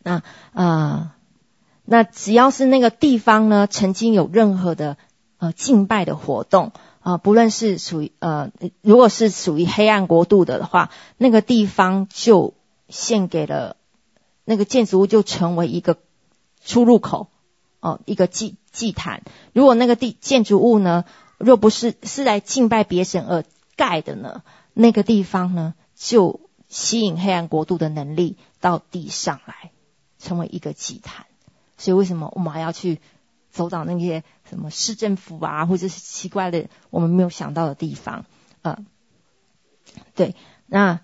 [0.03, 1.13] 那啊、呃，
[1.85, 4.97] 那只要是那个地方呢，曾经有任何的
[5.39, 6.73] 呃敬拜的活动。
[7.03, 8.51] 啊，不论是属于呃，
[8.83, 12.53] 如果是属于黑暗国度的的话，那个地方就
[12.91, 13.77] 献给了
[14.45, 15.97] 那个建筑物，就成为一个
[16.63, 17.29] 出入口
[17.81, 19.23] 哦，一个祭祭坛。
[19.55, 21.07] 如果那个地建筑物呢，
[21.39, 23.45] 若不是是来敬拜别神而
[23.81, 24.43] 盖的呢，
[24.75, 29.71] 那个地方呢，就吸引黑暗国度的能力到地上来，
[30.19, 31.25] 成为一个祭坛。
[31.79, 33.01] 所以为什么我们还要去？
[33.53, 38.25] 走到那些什么市政府啊，或者是奇怪的我们没有想到的地方，
[38.63, 38.79] 呃，
[40.15, 41.01] 对，那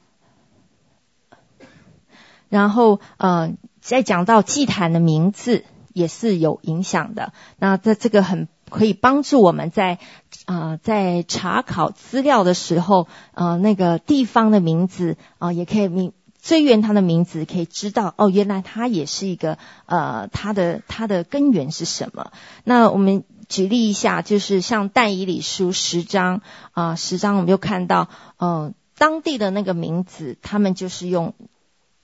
[2.49, 7.33] 然后呃，再讲到祭坛的名字也是有影响的。
[7.59, 9.99] 那在这个很可以帮助我们在
[10.45, 16.13] 啊、在查考资料的时候，呃，那个地方的名字啊、也可以名。
[16.43, 22.31] 追源他的名字，可以知道哦，原来他也是一个呃，他的他的根源是什么？
[22.63, 31.35] 那我们举例一下，就是像但以理书十章啊、十章我们就看到，呃，当地的那个名字，他们就是用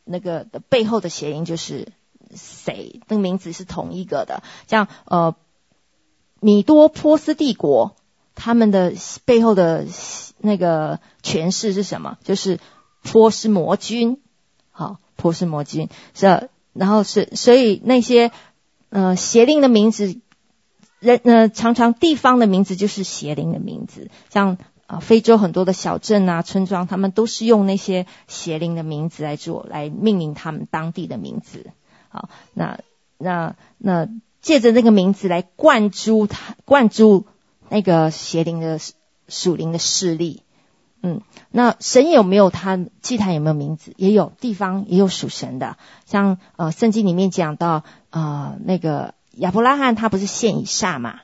[0.03, 1.93] 那个的背后的谐音，就是
[2.35, 4.43] 谁，那个名字是同一个的。
[4.67, 5.37] 像呃，
[6.43, 7.95] 米多波斯帝国，
[8.35, 8.93] 他们的
[9.25, 9.87] 背后的
[10.39, 12.19] 那个诠释是什么？
[12.25, 12.59] 就是
[13.05, 14.21] 波斯魔君。
[14.73, 18.33] 好，波斯魔君是，然后是，所以那些
[18.89, 20.21] 呃邪灵的名字，
[20.99, 31.71] 人呃常常地方的名字就是邪灵的名字，像啊、非洲很多的小镇啊村庄，他们都是用那些邪灵的名字来做，来命名他们当地的名字。
[32.09, 32.81] 好，那
[33.17, 34.09] 那那
[34.43, 37.27] 借着那个名字来灌注他，灌注
[37.71, 38.79] 那个邪灵的
[39.29, 40.43] 属灵的势力。
[41.01, 43.95] 嗯，那神有没有他祭坛有没有名字？
[43.97, 51.21] 也有地方也有属神的，像呃圣经里面讲到呃那个亚伯拉罕他不是献以撒嘛，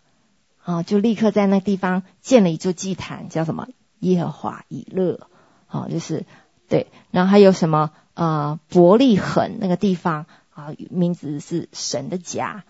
[0.65, 3.69] 啊、就立刻在那地方建了一座祭坛，叫什么？
[4.01, 5.29] 耶和华以勒，
[5.67, 6.25] 啊、就是
[6.69, 7.91] 对，然后还有什么？
[8.15, 12.65] 呃伯利恒那个地方啊、名字是神的家，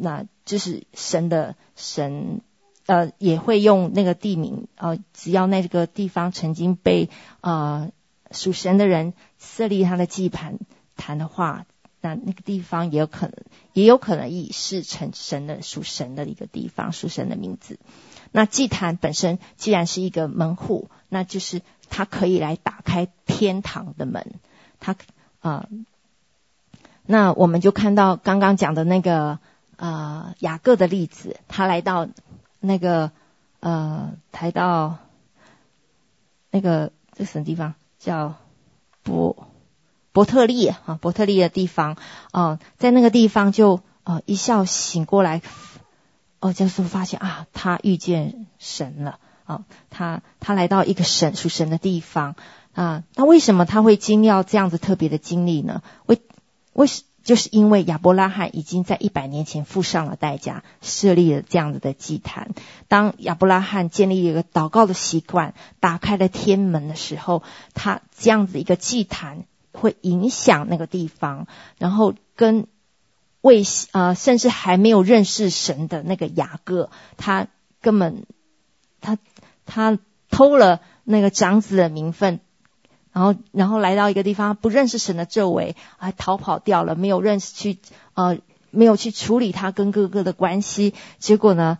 [0.00, 2.40] 那就是神的神。
[2.86, 7.08] 呃，也会用那个地名，呃，只要那个地方曾经被
[7.40, 7.92] 呃
[8.32, 10.58] 属神的人设立他的祭坛
[10.96, 11.66] 坛的话，
[12.00, 13.34] 那那个地方也有可能，
[13.74, 17.78] 也有可能以是成神的属神的一个地方，属神的名字。
[18.32, 24.34] 那祭坛本身既然是一个门户，那就是它可以来打开天堂的门。
[24.80, 24.96] 它
[25.38, 25.68] 啊、
[27.06, 29.38] 那我们就看到刚刚讲的那个
[29.80, 32.06] 呃雅各的例子，他来到。
[32.62, 33.10] 那个
[33.60, 34.98] 呃，抬到
[36.50, 38.34] 那个这什么地方叫
[39.02, 39.48] 伯
[40.12, 41.96] 伯特利啊，伯特利的地方
[42.32, 45.40] 啊、在那个地方就啊、一觉醒过来，
[46.40, 52.36] 哦，就是发现啊，他遇见神了啊、他他来到一个神属神的地方
[52.74, 55.82] 啊，那为什么他会经历这样子特别的经历呢？
[56.04, 56.20] 为
[56.74, 62.50] 为什就是因为亚伯拉罕已经在一百年前付上了代价，设立了这样子的祭坛。
[62.88, 67.42] 当亚伯拉罕建立一个祷告的习惯，打开了天门的时候，
[67.74, 71.46] 他这样子一个祭坛会影响那个地方，
[71.78, 72.66] 然后跟
[73.42, 73.62] 未
[73.92, 77.48] 呃甚至还没有认识神的那个雅各，他
[77.80, 78.24] 根本
[79.00, 79.18] 他
[79.66, 79.98] 他
[80.30, 82.40] 偷了那个长子的名分。
[83.20, 87.78] 然后，然后来到一个地方，不认识神的作为，还逃跑掉了，没有认识去，
[88.14, 88.38] 呃，
[88.70, 90.94] 没有去处理他跟哥哥的关系。
[91.18, 91.76] 结果呢，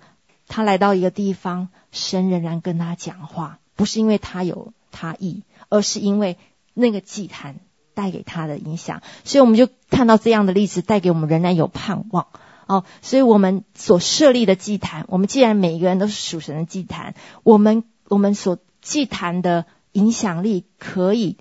[0.48, 6.36] 他来到一个地方，神仍然跟他讲话，不是因为他有他意，而是因为
[6.74, 7.60] 那个祭坛
[7.94, 9.00] 带给他的影响。
[9.24, 12.26] 所以我们就看到这样的例子，带给我们仍然有盼望。
[12.66, 17.14] 哦，所以我们所设立的祭坛，我们既然每一个人都是属神的祭坛，
[17.44, 19.64] 我们我们所祭坛的。
[19.92, 21.36] 影响力可以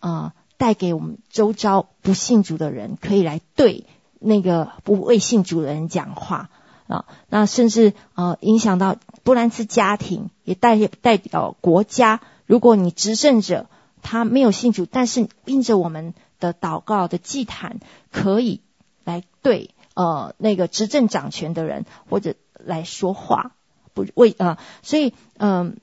[0.00, 3.86] 啊，带给我们周遭不信主的人，可以来对
[4.18, 6.50] 那个不为信主的人讲话
[6.88, 7.04] 啊。
[7.28, 12.20] 那甚至啊，影响到不单是家庭，也代代表国家。
[12.46, 13.66] 如果你执政者
[14.02, 17.78] 他没有信主，但是因着我们的祷告的祭坛，
[18.10, 18.60] 可以
[19.04, 23.52] 来对呃那个执政掌权的人或者来说话，
[23.94, 25.76] 不为啊，所以嗯。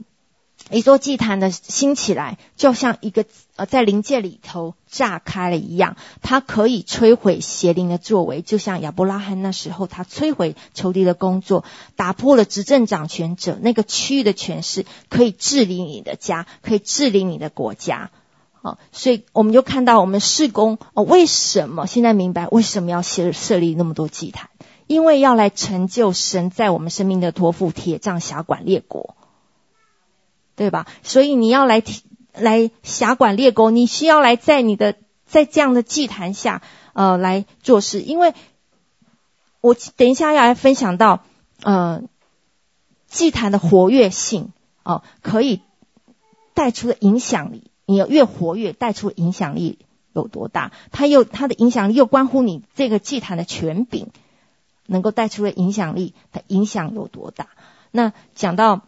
[0.71, 11.63] 一座祭坛的兴起来，就像一个呃在灵界里头炸开了一样，它可以摧毁邪灵的作为，就像亚伯拉罕那时候，他摧毁仇敌的工作，
[11.95, 18.11] 打破了执政掌权者那个区域的权势，可以治理你的家，可以治理你的国家。
[18.61, 24.49] 啊，所以我们就看到我们事工哦，为什么现在明白为什么要设设立那么多祭坛？
[24.85, 29.15] 因为要来成就神在我们生命的托付，铁杖辖管列国。
[30.59, 30.87] 对吧？
[31.03, 31.81] 所以你要来
[32.33, 38.01] 来辖管列国，你需要来在你的在这样的祭坛下，呃，来做事。
[38.01, 38.33] 因为
[39.61, 41.23] 我等一下要来分享到，
[41.63, 42.01] 呃，
[43.07, 44.51] 祭坛的活跃性
[44.83, 45.61] 哦、可以
[46.53, 47.71] 带出的影响力。
[47.85, 49.79] 你越活跃，带出的影响力
[50.11, 50.73] 有多大？
[50.91, 54.09] 它又它的影响力又关乎你这个祭坛的权柄
[54.87, 57.47] 能够带出的影响力的影响有多大？
[57.91, 58.81] 那讲到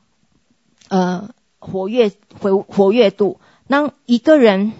[0.89, 1.29] 呃。
[1.61, 4.73] 活跃活活跃度，当一个人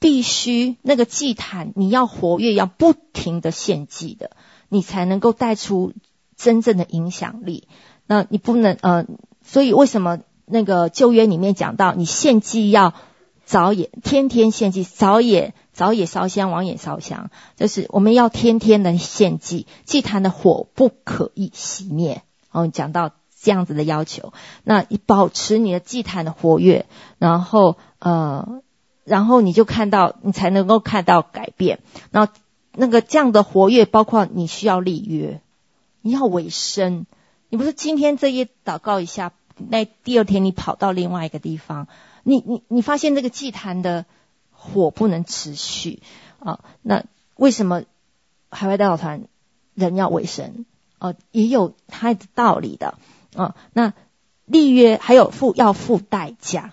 [0.00, 4.32] 必须那个祭坛，你要活跃，要不停的献祭的，
[4.68, 5.92] 你才能够带出
[6.36, 7.68] 真正的影响力。
[8.06, 9.06] 那你不能呃，
[9.44, 12.94] 所以为什么那个旧约里面讲到，你献祭要
[13.44, 22.22] 早也天天献祭，早也早也烧香，晚也烧香，就是我们要天天的献祭，祭坛的火不可以熄灭。
[22.50, 23.12] 哦，讲到。
[23.40, 24.32] 这样子的要求，
[24.64, 26.86] 那你保持你的祭坛的活跃，
[27.18, 28.62] 然后呃，
[29.04, 31.80] 然后你就看到，你才能够看到改变。
[32.10, 32.32] 然后
[32.72, 35.40] 那个这样的活跃，包括你需要立约，
[36.02, 37.06] 你要委身。
[37.48, 41.86] 你不是今天这一祷告一下，那第二天你跑到另外一个地方，
[42.24, 44.04] 你你你发现这个祭坛的
[44.50, 46.02] 火不能持续
[46.40, 46.60] 啊？
[46.82, 47.04] 那
[47.36, 47.84] 为什么
[48.50, 49.28] 海外代表团
[49.74, 50.66] 人要委身？
[50.98, 52.98] 呃，也有它的道理的。
[53.38, 53.92] 啊、哦，那
[54.46, 56.72] 立约还有付要付代价，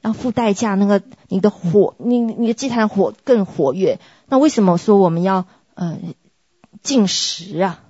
[0.00, 0.74] 要付代价。
[0.74, 4.00] 那个你的火，你你的祭坛火更活跃。
[4.26, 5.96] 那为什么说我们要呃
[6.82, 7.84] 进食啊？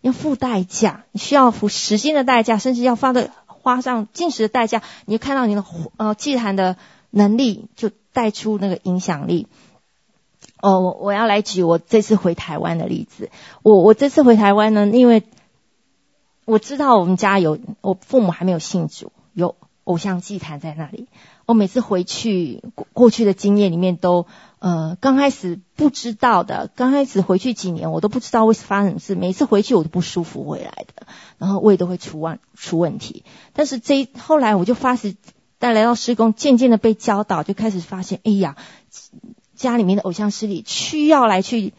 [0.00, 4.82] 要付代价，你需要付时间的代价，甚至要花的花上进食的代价。
[5.04, 5.64] 你就看到你的
[5.98, 6.76] 呃祭坛的
[7.10, 9.46] 能力，就带出那个影响力。
[10.60, 13.30] 哦，我我要来举我这次回台湾的例子。
[13.62, 15.22] 我我这次回台湾呢，因为。
[16.46, 21.08] 我知道我们家有我父母还没有信主，有偶像祭坛在那里。
[21.44, 24.26] 我每次回去过过去的经验里面都，
[24.60, 33.24] 呃，刚开始不知道的，刚开始回去几年我都不知道会发生什么事，每次回去我都不舒服回来的，然后胃都会出问出问题。
[33.52, 35.16] 但是这后来我就发现，
[35.58, 38.56] 但来到施工，渐渐的被教导，就开始发现，哎呀，
[39.56, 41.74] 家里面的偶像势力需要来去。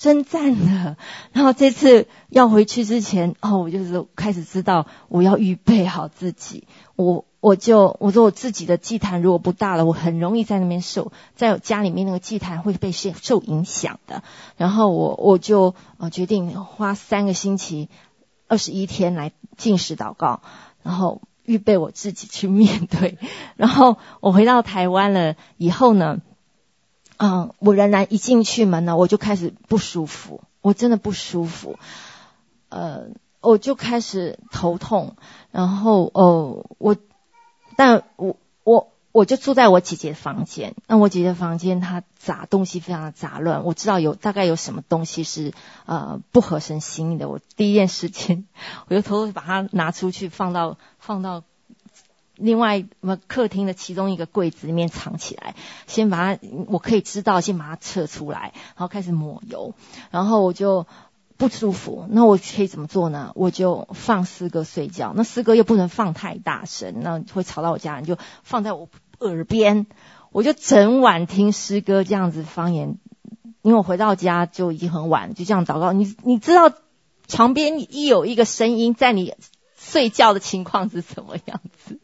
[0.00, 0.96] 征战了，
[1.32, 6.66] 然后这次要回去之前，哦，我就是开始知道我要预备好自己。
[6.96, 14.22] 我我就我说我自己的祭坛如果不大了，我很容易在那边受，在我家里面那个祭坛会被受受影响的。
[14.56, 17.90] 然后我我就呃决定花三个星期，
[18.48, 20.40] 二十一天来禁食祷告，
[20.82, 23.18] 然后预备我自己去面对。
[23.56, 26.20] 然后我回到台湾了以后呢，
[27.22, 31.78] 嗯，我仍然一进去门呢，我就开始不舒服，我真的不舒服，
[32.70, 33.08] 呃，
[33.42, 35.16] 我就开始头痛，
[35.50, 36.96] 然后哦，我，
[37.76, 40.74] 但我我我就住在我姐姐的房间。
[40.86, 45.52] 那我姐姐房间她杂东西非常的杂乱，我知道有大概有什么东西是
[45.84, 47.28] 呃不合神心意的。
[47.28, 48.46] 我第一件事情，
[48.88, 51.42] 我就偷偷把它拿出去，放到放到
[52.40, 52.84] 另外
[53.26, 55.54] 客厅的其中一个柜子里面藏起来。
[55.86, 59.74] 先把它，我可以知道，先把它撤出来，然后开始抹油。
[60.10, 60.86] 然后我就。
[61.36, 63.32] 不舒服，那我可以怎么做呢？
[63.34, 69.86] 我就放诗歌睡觉，那诗歌又不能放太大声，那会吵到我家人，就放在我耳边，
[70.32, 72.98] 我就整晚听诗歌这样子方言，
[73.62, 75.94] 因为我回到家就已经很晚，就这样祷告。
[75.94, 76.70] 你你知道
[77.26, 79.32] 床边一有一个声音在你
[79.78, 81.98] 睡觉的情况是什么样子？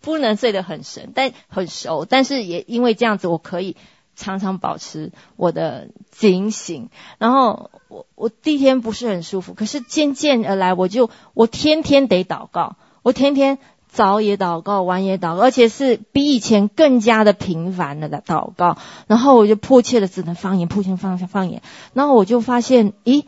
[0.00, 3.76] 不能睡得很深，但很熟，但是也因为这样子，我可以。
[4.16, 13.56] 常常保持我的警醒，然后我我第一天不是很舒服，可是渐渐而来，我就我天天得祷告，我天天
[13.88, 18.76] 早也祷告，晚也祷告，而且是比以前更加的频繁的祷告，
[19.06, 21.62] 然后我就迫切的只能方言，迫切放下方言，
[21.94, 23.24] 然后我就发现，咦，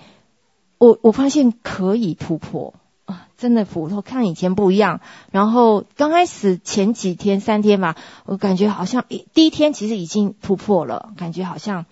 [0.77, 2.75] 我我发现可以突破。
[3.43, 5.01] 真的斧头看以前不一样，
[5.33, 11.85] 然后刚开始前几天三天吧，我感觉好像第一天其实已经突破了，感觉好像，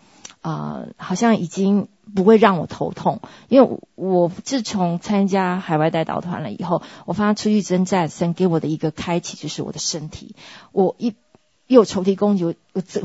[0.42, 10.36] 啊，好像已经不会让我头痛，因为我自从参加海外代导团了以后，我发现出去征战，神给我的一个开启就是我的身体，
[10.70, 11.16] 我一。
[11.70, 12.54] 又有抽屉工就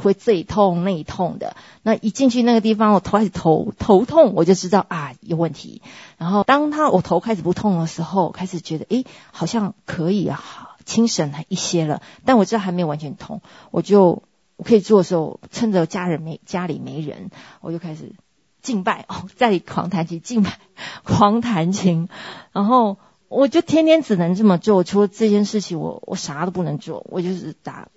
[0.01, 5.84] 会这里痛那里痛的，那一进去那个地方，我头开始头头痛，我就知道啊有问题。
[6.18, 10.43] 然后当他我头开始不痛的时候，开始觉得诶好像可以啊，
[10.84, 12.01] 清醒一些了。
[12.26, 14.24] 但我知道还没有完全痛，我就
[14.57, 17.30] 我可以做的时候，趁着家人没家里没人，
[17.61, 18.13] 我就开始
[18.63, 20.57] 敬拜哦，在里狂弹琴敬拜，
[21.03, 22.09] 狂弹琴。
[22.51, 22.97] 然后
[23.28, 27.89] 我就天天只能这么做，除了这件事情，我我啥都不能做，我就是打。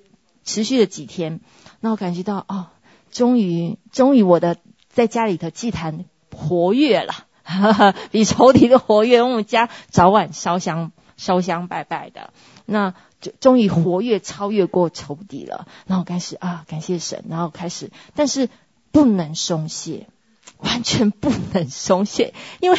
[0.48, 1.40] 持续了几天，
[1.80, 2.68] 那我感觉到哦，
[3.10, 4.56] 终于，终于我的
[4.88, 9.20] 在家里的祭坛活跃了，哈哈，比抽屉的活跃。
[9.20, 12.32] 我们家早晚烧香烧香拜拜的，
[12.64, 15.66] 那就终于活跃超越过仇敌了。
[15.86, 18.48] 然后开始啊，感谢神，然后开始，但是
[18.90, 20.06] 不能松懈，
[20.56, 22.78] 完全不能松懈，因为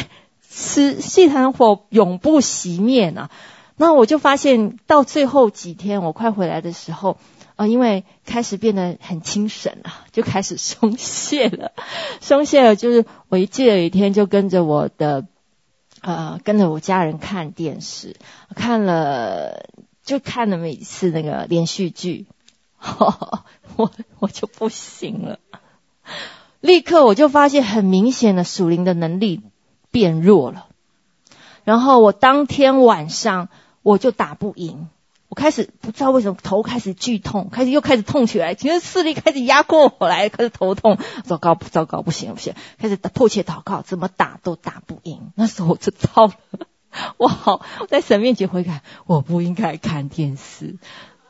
[0.50, 3.30] 是祭坛火永不熄灭呢。
[3.76, 7.16] 那我就发现到最后几天，我快回来的时候。
[7.60, 11.72] 啊，因为开始变得很精神了，就开始松懈了，
[12.22, 12.74] 松懈了。
[12.74, 15.26] 就是我一记得有一天就跟着我的，
[16.00, 18.16] 呃，跟着我家人看电视，
[18.54, 19.68] 看了
[20.02, 22.24] 就看了每次那个连续剧，
[22.78, 23.44] 呵 呵
[23.76, 25.38] 我我就不行了，
[26.60, 29.42] 立刻我就发现很明显的属灵的能力
[29.90, 30.66] 变弱了，
[31.64, 33.50] 然后我当天晚上
[33.82, 34.88] 我就打不赢。
[35.30, 45.30] 我开始不知道为什么头开始剧痛，开始又开始痛起来，其实视力开始压过我来，开始头痛，糟糕，糟糕，不行不行，开始迫切祷告，怎么打都打不赢。
[45.36, 46.34] 那时候我就糟了，
[47.16, 50.78] 我好在神面前悔改，我不应该看电视。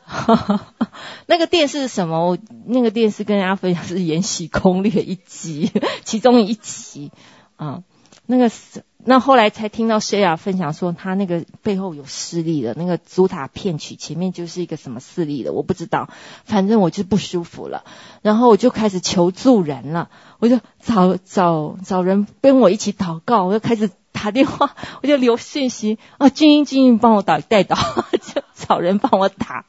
[1.27, 2.27] 那个电视是什么？
[2.27, 5.71] 我那个电视跟大家分享是《延禧攻略》一集，
[6.03, 7.11] 其中一集
[7.55, 7.83] 啊，
[8.25, 8.83] 那个是。
[9.03, 16.09] 那后来才听到 Shaya 分享说，他那个背后有势力的，那个主塔骗取前面就是一个什么势力的，我不知道，
[16.45, 17.83] 反正我就不舒服了，
[18.21, 27.77] 然后我就开始求助人了，我就找找找人跟我一起祷告，我就开始打电话，我就留信息啊，君英君英帮我打代祷，
[28.11, 29.65] 就找人帮我打，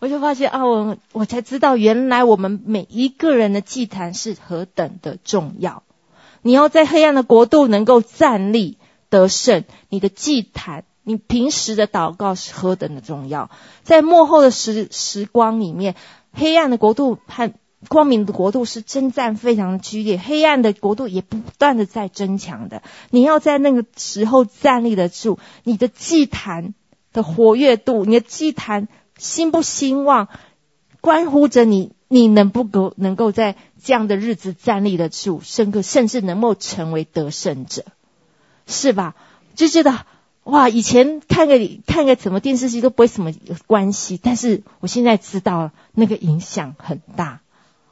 [0.00, 5.82] 我就发现啊，我我才知道原来我们每一个人的祭坛是何等的重要。
[6.42, 8.78] 你要在黑暗的国度能够站立
[9.10, 13.50] 得胜，你的祭坛，你平时的祷告是何等的重要。
[13.82, 15.94] 在幕后的时时光里面，
[16.32, 17.52] 黑暗的国度和
[17.88, 22.82] 光明的国度是征战非常的剧烈，黑暗的国度也不断的在增强的。
[23.10, 26.74] 你要在那个时候站立得住，你的祭坛
[27.12, 30.28] 的活跃度，你的祭坛兴不兴旺，
[31.00, 31.92] 关乎着你。
[32.08, 37.84] 你能不够能够在这样的日子站立得住，甚至甚至能够成为得胜者，
[38.66, 39.14] 是吧？
[39.54, 40.06] 就觉得
[40.44, 43.32] 哇，以前看个看个什么电视剧都不会什么
[43.66, 47.40] 关系，但是我现在知道了那个影响很大，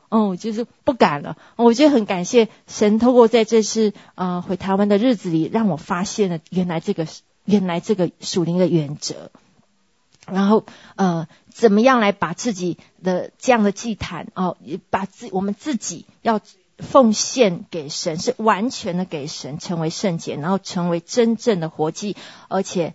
[0.09, 1.37] 哦，就是不敢了。
[1.57, 7.07] 我觉得很感谢神，透过在这次呃回台湾的日子里，让我发现了原来这个
[7.45, 9.31] 原来这个属灵的原则。
[10.27, 10.65] 然后，
[10.97, 14.57] 呃，怎么样来把自己的这样的祭坛哦，
[14.91, 16.41] 把自我们自己要
[16.79, 22.17] 奉献给神，是完全的给神，成为圣洁，然后成为真正的活祭，
[22.49, 22.95] 而且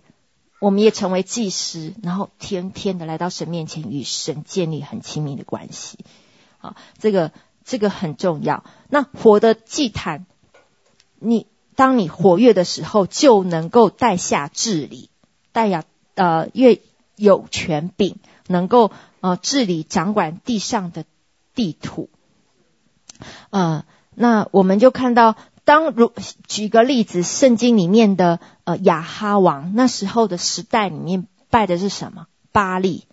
[0.60, 5.98] 我们也成为祭司，然后天天的来到神面前，与神建立很亲密的关系。
[6.60, 7.32] 啊，这个
[7.64, 8.62] 这个很重要。
[8.88, 10.26] 那活的祭坛，
[11.18, 15.10] 你当你活跃的时候，就能够带下治理，
[15.50, 15.82] 带下
[16.14, 16.78] 呃越
[17.22, 18.16] 有权柄，
[18.48, 21.04] 能够呃治理掌管地上的
[21.54, 22.10] 地土。
[23.50, 25.36] 呃，那我们就看到。
[25.64, 26.12] 当如
[26.48, 32.26] 举个例子，圣经里面的呃亚哈王那时候的时代里面拜的是什么？
[32.50, 33.04] 巴力，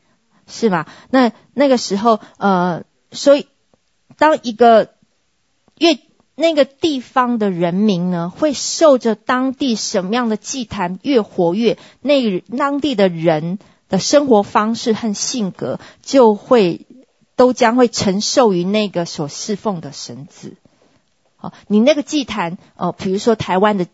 [0.47, 0.87] 是吧？
[1.11, 3.45] 那那个时候呃，所以
[4.17, 4.95] 当一个
[5.77, 5.99] 越
[6.33, 13.59] 那个地方的人民呢，会受着当地什么样的祭坛越活跃，那个当地的人
[13.89, 16.85] 的生活方式和性格就会
[17.35, 20.55] 都将会承受于那个所侍奉的神子。
[21.41, 23.87] 哦，你那个祭坛哦，比如说台湾的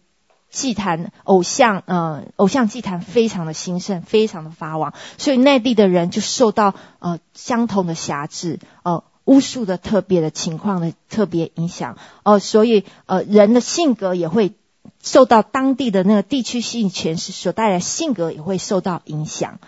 [0.50, 14.54] 祭坛偶像，呃，偶像祭坛非常的兴盛，非常的发旺，所以内地的人就受到呃相同的辖制，呃巫术的特别的情况的特别影响，哦、呃，所以呃人的性格也会
[15.04, 19.60] 受到当地的那个地区性权势所带来的性格也会受到影响，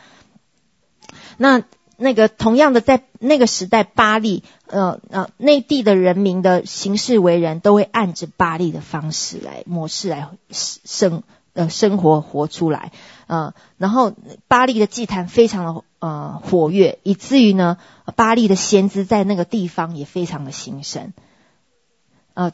[1.37, 1.63] 那。
[1.99, 11.23] 那个同样的，在那个时代，巴利，呃呃，内地的人民的行事为人，都会按着巴利的方式来模式来生
[11.53, 12.91] 呃生活活出来，
[13.25, 14.13] 呃，然后
[14.47, 17.79] 巴利的祭坛非常的呃活跃，以至于呢，
[18.15, 21.13] 巴利的先知在那个地方也非常的兴盛，
[22.35, 22.51] 呃，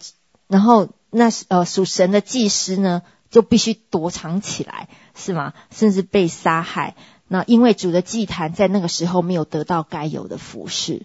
[0.48, 5.54] 然后那呃属神的祭司呢，就必须躲藏起来，是吗？
[5.70, 6.96] 甚至被杀害。
[7.34, 11.02] 那因为主的祭坛在那个时候没有得到该有的服侍，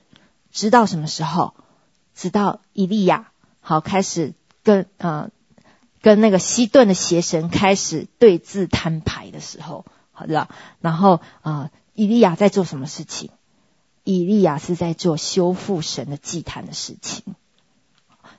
[0.52, 1.54] 直到什么时候？
[2.14, 5.30] 直到以利亚好开始跟呃
[6.02, 10.48] 跟那个西顿的邪神开始对峙摊牌的时候，好的。
[10.82, 13.30] 然后啊、呃，以利亚在做什么事情？
[14.04, 17.24] 以利亚是在做修复神的祭坛的事情。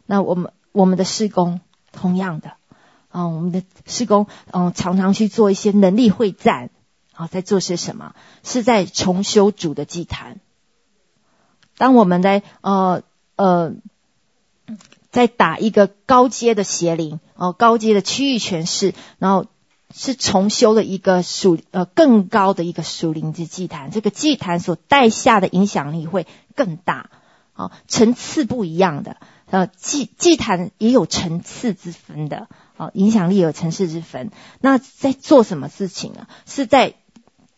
[0.05, 1.59] 那我们我们的施工
[1.91, 2.51] 同样的
[3.07, 6.69] 啊、我们的施工嗯、常常去做一些能力会战。
[7.19, 8.15] 啊，在做些什么？
[8.43, 10.39] 是在重修主的祭坛。
[11.77, 13.03] 当我们在呃
[13.35, 13.73] 呃
[15.11, 19.47] 在打一个高阶的邪灵，哦、高阶的区域权势，然后
[19.93, 23.91] 是重修了一个属呃更高的一个属灵之祭坛。
[23.91, 27.09] 这个祭坛所带下的影响力会更大，
[27.51, 29.17] 啊、层次不一样的。
[29.47, 32.47] 呃，祭祭坛也有层次之分的，
[32.77, 34.31] 啊、呃，影响力有层次之分。
[34.61, 36.27] 那在做什么事情呢？
[36.45, 36.93] 是在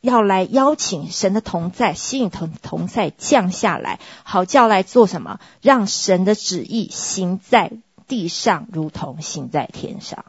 [0.01, 5.39] 要来邀请神的同在，吸引同同在降下来，好叫来做什么？
[5.61, 7.71] 让神的旨意行在
[8.07, 10.25] 地上，如同行在天上。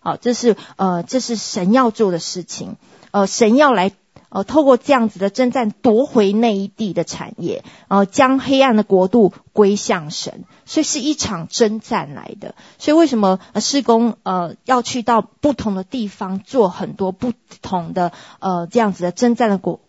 [0.00, 2.76] 好，这是呃，这是神要做的事情。
[3.12, 3.92] 呃，神要来。
[4.30, 12.54] 呃，透过这样子的征战夺回那一地的产业，呃，将黑暗的国度归向神，所以是一场征战来的。
[12.78, 19.80] 所以为什么呃，事工呃要去到不同的地方做很多不同的呃这样子的征战的国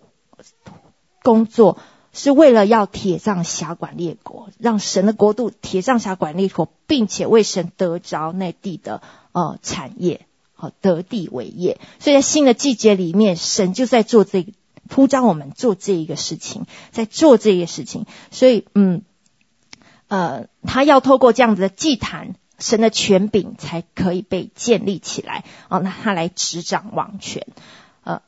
[1.24, 1.78] 工作，
[2.12, 10.26] 是为了要铁杖辖管列国，让神的国度铁杖辖管列国，并且为神得着那地的呃产业。
[10.62, 14.46] 好，得地为业，所以在新的季节里面，神就在做这
[14.88, 18.06] 铺张我们做这一个事情，在做这一个事情。
[18.30, 19.02] 所以，嗯，
[20.08, 25.46] 呃，他要透过这样子的祭坛，神的权柄才可以被建立起来。
[25.68, 27.48] 哦，那他来执掌王权，
[28.04, 28.22] 呃，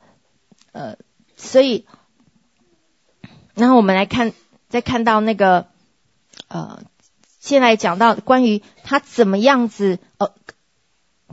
[0.72, 0.96] 呃，
[1.36, 1.86] 所以，
[3.54, 4.32] 然后我们来看，
[4.68, 5.68] 再看到那个，
[6.48, 6.82] 呃，
[7.38, 10.32] 先来讲到关于他怎么样子，呃。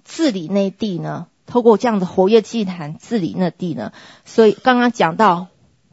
[0.04, 1.28] 治理那地呢？
[1.48, 3.92] 透过这样的活跃祭坛治理那地呢？
[4.24, 5.48] 所以刚刚讲到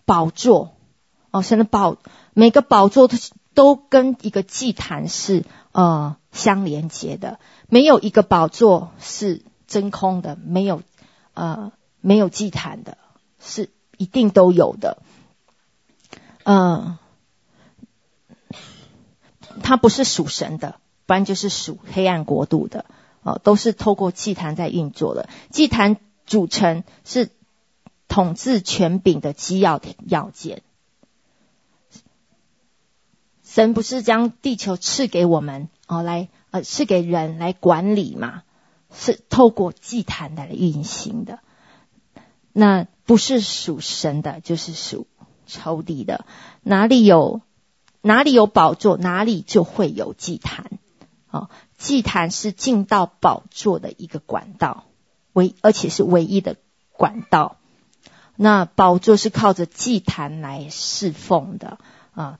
[0.04, 0.76] 宝座
[1.32, 1.96] 哦，神的宝
[2.32, 3.16] 每个宝座都
[3.54, 10.82] 都跟一个祭坛是呃相连接的，没有一个宝座是真空的，没有
[11.34, 12.96] 呃没有祭坛的，
[13.40, 14.98] 是一定都有的。
[16.44, 16.98] 嗯、呃，
[19.62, 22.84] 它不是属神的，不然就是属黑暗国度的。
[23.36, 25.28] 都是透过祭坛在运作的。
[25.50, 27.28] 祭坛组成是
[28.08, 30.62] 统治权柄的基要要件。
[33.44, 38.42] 神不是将地球赐给我们哦，来呃赐给人来管理嘛？
[38.94, 41.40] 是透过祭坛来运行的。
[42.52, 45.06] 那不是属神的，就是属
[45.46, 46.24] 仇敌的。
[46.62, 47.42] 哪里有
[48.00, 50.78] 哪里有宝座，哪里就会有祭坛。
[51.76, 54.84] 祭坛是进到宝座的一个管道，
[55.32, 56.56] 唯而且是唯一的
[56.92, 57.56] 管道。
[58.40, 61.78] 那宝座是靠着祭坛来侍奉的
[62.12, 62.38] 啊。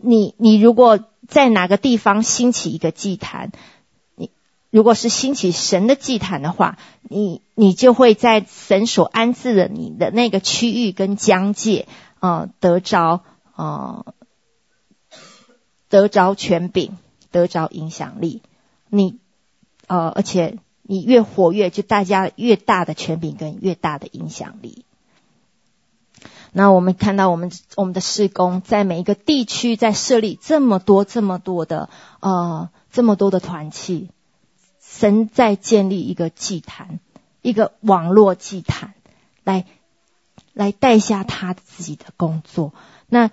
[0.00, 3.50] 你你如果在哪个地方兴起一个祭坛，
[4.14, 4.30] 你
[4.70, 11.88] 如果是兴起神的祭坛的话，你你就会在神所安置的你的那个区域跟疆界
[12.20, 14.04] 啊得着啊
[15.88, 16.96] 得着权柄，
[17.30, 18.42] 得着影响力。
[18.88, 19.18] 你
[19.86, 20.58] 呃，而且。
[20.90, 24.86] 你越活跃，就大家越大的权柄跟越大的影响力。
[26.50, 34.08] 那我们看到我们我们的事工在每一个地区在设立这么多这么多的呃这么多的团契，
[34.80, 37.00] 神在建立一个祭坛，
[37.42, 38.94] 一个网络祭坛，
[39.44, 39.66] 来
[40.54, 42.72] 来带下他自己的工作。
[43.08, 43.30] 那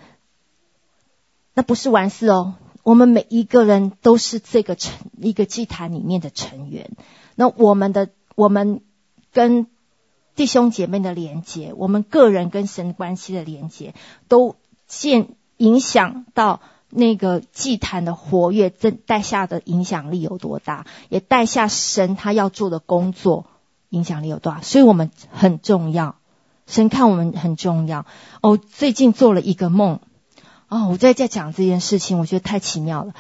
[1.54, 2.56] 那不是完事哦，
[2.86, 6.92] 我们每一个人都是这个成一个祭坛里面的成员。
[7.34, 8.82] 那我们的我们
[9.34, 9.66] 跟
[10.36, 13.96] 弟兄姐妹的连接，我们个人跟神关系的连接，
[14.28, 14.56] 都
[14.86, 16.62] 见影响到
[16.92, 23.48] 那个祭坛的活跃，这带下的影响力有多大，也带下神他要做的工作
[23.90, 24.62] 影响力有多大。
[24.62, 26.18] 所以我们很重要，
[26.68, 28.06] 神看我们很重要。
[28.42, 30.02] 哦，最近做了一个梦，
[30.68, 33.14] 哦，我在在讲这件事情，我觉得太奇妙了。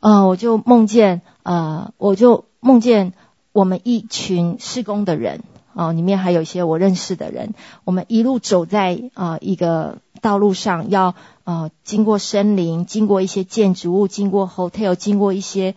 [0.00, 3.12] 呃，我就梦见，呃，我就梦见。
[3.50, 5.42] 我们一群施工的人
[5.74, 7.54] 啊，里面还有一些我认识的人。
[7.82, 15.74] 我们一路走在啊一个道路上，要啊经过森林，经过一些建筑物，经过 hotel，经过一些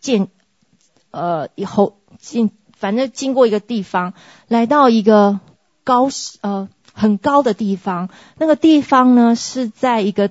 [0.00, 0.28] 建
[1.10, 4.12] 呃以后进，反正经过一个地方，
[4.48, 5.40] 来到一个
[5.84, 6.08] 高
[6.42, 8.10] 呃很高的地方。
[8.36, 10.30] 那个地方呢是在一个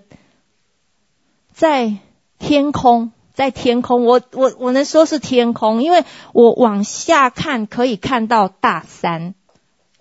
[1.61, 1.93] 在
[2.39, 3.11] 天空。
[3.35, 6.03] 在天空，我我我能说是天空，因为
[6.33, 9.35] 我往下看可以看到大山，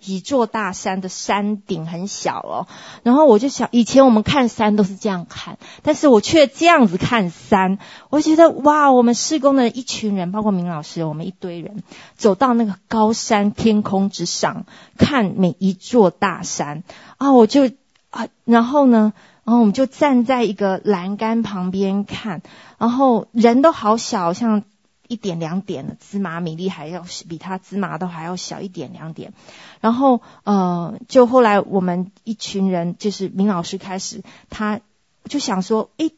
[0.02, 2.66] 一座大山的山顶很小哦。
[3.02, 11.84] 然后我就想，以前我们看山都是这样看，但是我却这样子看山，我觉得哇，我们施工的一群人，包括明老师，我们一堆人
[12.16, 14.64] 走到那个高山天空之上，
[14.98, 16.82] 看每一座大山
[17.16, 17.70] 啊，我就
[18.10, 19.12] 啊，然后呢？
[19.50, 22.40] 然后我们就站在一个栏杆旁边看，
[22.78, 24.62] 然后人都好小，像
[25.08, 29.32] 一点两点的芝麻米粒还要比它芝麻都还要小一点两点。
[29.80, 34.78] 然后呃，就后来我们一群人，就是明老师开始，他
[35.24, 36.12] 就想说，诶，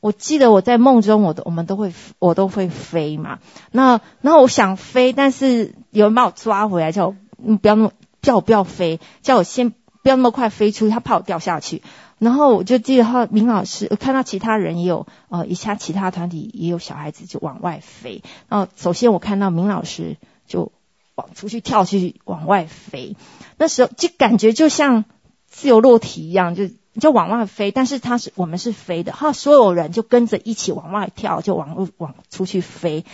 [0.00, 3.40] 我记得我在梦中，我都我们都会我都会飞嘛。
[3.72, 7.92] 那然后我想飞，但是有人把我抓回来，叫我不要那么
[8.22, 9.68] 叫我不要飞，叫我先
[10.02, 11.82] 不要那么快飞出去，他怕我掉下去。
[12.18, 18.22] 然后我就记得哈，明老师看到其他人也有，呃，一下其他团体也有小孩子就往外飞。
[18.48, 20.16] 然后首先我看到明老师
[20.46, 20.72] 就
[21.14, 23.16] 往出去跳去往外飞，
[23.56, 25.04] 那时候就感觉就像
[25.46, 26.68] 自由落体一样，就
[27.00, 27.70] 就往外飞。
[27.70, 33.04] 但是他是我们是飞的，哈，所有人就跟着一起往外跳，就往往出去飞。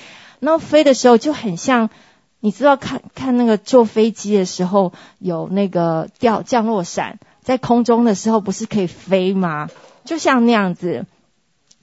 [0.41, 1.91] 然后飞的时候就很像，
[2.41, 7.19] 你知道看看那个坐飞机的时候有那个掉降落伞。
[7.45, 9.71] 在空中的时候不是可以飞吗？
[10.05, 11.07] 就像那样子，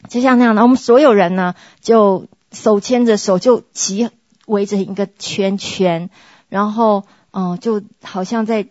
[0.10, 0.62] 就像那样的。
[0.64, 4.10] 我们所有人呢，就手牵着手，就齐
[4.46, 6.10] 围着一个圈圈，
[6.50, 8.68] 然后嗯、就好像在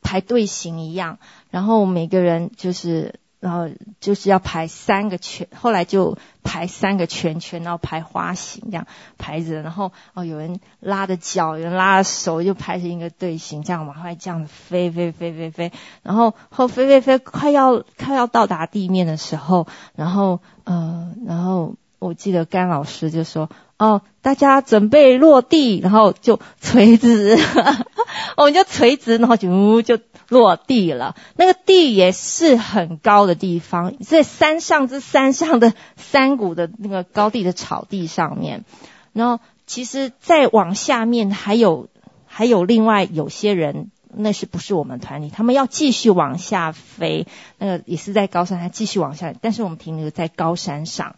[0.00, 1.18] 排队形一样。
[1.50, 3.20] 然后每个人就是。
[3.46, 8.88] 然后就是要排三个圈，后来就排三个圈圈，然后排花形这样
[9.18, 15.72] 排着，然后哦有人拉着脚，有人拉着手，就排成一个队形，这样往外这样子飞飞飞飞飞，
[16.02, 23.48] 然后后飞飞飞快要快要到达地面的时候，然后呃然后我记得甘老师就说
[23.78, 27.38] 哦大家准备落地，然后就垂直，
[28.36, 29.98] 我们就垂直，然后就就。
[30.28, 38.64] 落地了，那个地也是很高的地方，在山上之山上的山谷的那个高地的草地上面。
[39.12, 41.86] 然后，其实再往下面还有
[42.26, 45.30] 还有另外有些人，那是不是我们团体？
[45.30, 51.14] 他们要继续往下飞，那个也是在高山，还继续往下，但是我们停留在高山上。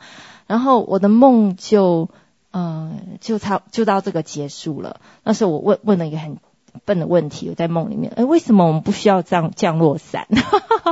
[0.46, 2.10] 然后我的梦就，
[2.58, 5.00] 嗯、就差就到这个结束了。
[5.22, 6.38] 那时候我问问了一个很。
[6.84, 8.12] 笨的问题，我在梦里面。
[8.14, 10.28] 哎，为什么我们不需要这样降落伞？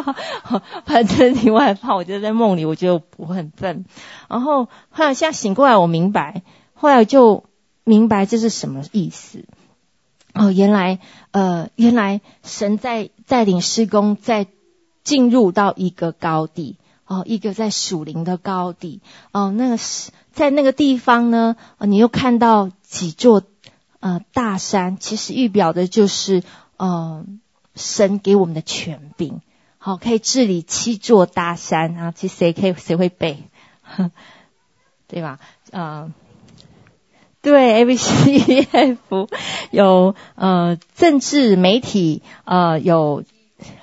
[0.85, 1.95] 反正你外怕。
[1.95, 3.85] 我觉得在梦里，我觉得我很笨。
[4.27, 6.43] 然后后来现在醒过来，我明白。
[6.75, 7.45] 后来就
[7.85, 9.45] 明白这是什么意思。
[10.35, 10.99] 哦，原来
[11.31, 14.49] 呃，原来神在带领施工，在
[15.05, 19.53] 进入到一个高地哦，一个在属灵的高地哦。
[19.53, 23.43] 那个是在那个地方呢，你又看到几座。
[23.99, 26.45] 呃，大山其实预表的就是
[26.77, 27.27] 嗯、呃，
[27.75, 29.41] 神给我们的权柄，
[29.79, 32.13] 好，可以治理七座大山啊。
[32.13, 33.39] 其实谁可以谁会背，
[35.09, 35.41] 对吧？
[35.73, 36.13] 嗯、呃，
[37.41, 39.29] 对，A B C D F
[39.73, 43.25] 有呃政治媒体呃有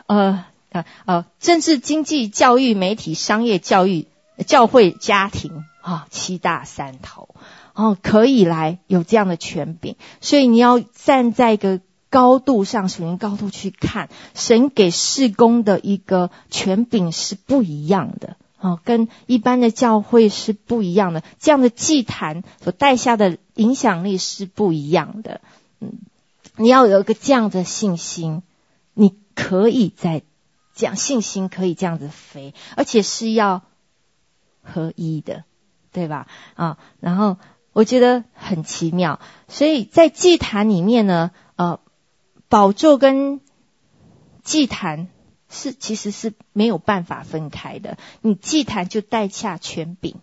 [0.05, 4.07] 呃呃呃政治经济教育媒体商业教育
[4.45, 7.29] 教会家庭啊、七大三头。
[7.75, 11.81] 哦，可以来有这样的权柄，所以你要站在一个
[12.11, 25.41] 高度上，属灵高度去看，神给事工的一个权柄是不一样的，哦，跟一般的教会是不一样的，这样的祭坛所带下的影响力是不一样的。
[25.79, 25.93] 嗯，
[26.55, 28.43] 你要有一个这样的信心，
[28.93, 30.21] 你可以在
[30.75, 33.63] 这样信心可以这样子飞，而且是要
[34.63, 35.43] 合一的，
[35.91, 36.27] 对吧？
[36.55, 37.37] 啊，然后。
[37.75, 41.79] 我觉得很奇妙，所以在祭坛里面呢，呃，
[42.47, 43.41] 宝座跟
[44.43, 45.07] 祭坛
[45.49, 47.97] 是其实是没有办法分开的。
[48.21, 50.17] 你祭坛就带下权柄，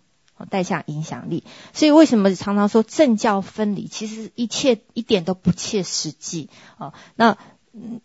[0.49, 1.43] 带下影响力。
[1.73, 3.89] 所以为什么常常说政教分离？
[3.89, 6.93] 其实一切一点都不切实际啊。
[7.15, 7.37] 那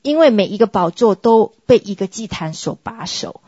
[0.03, 3.43] 因为每一个宝座都被一个祭坛所把守，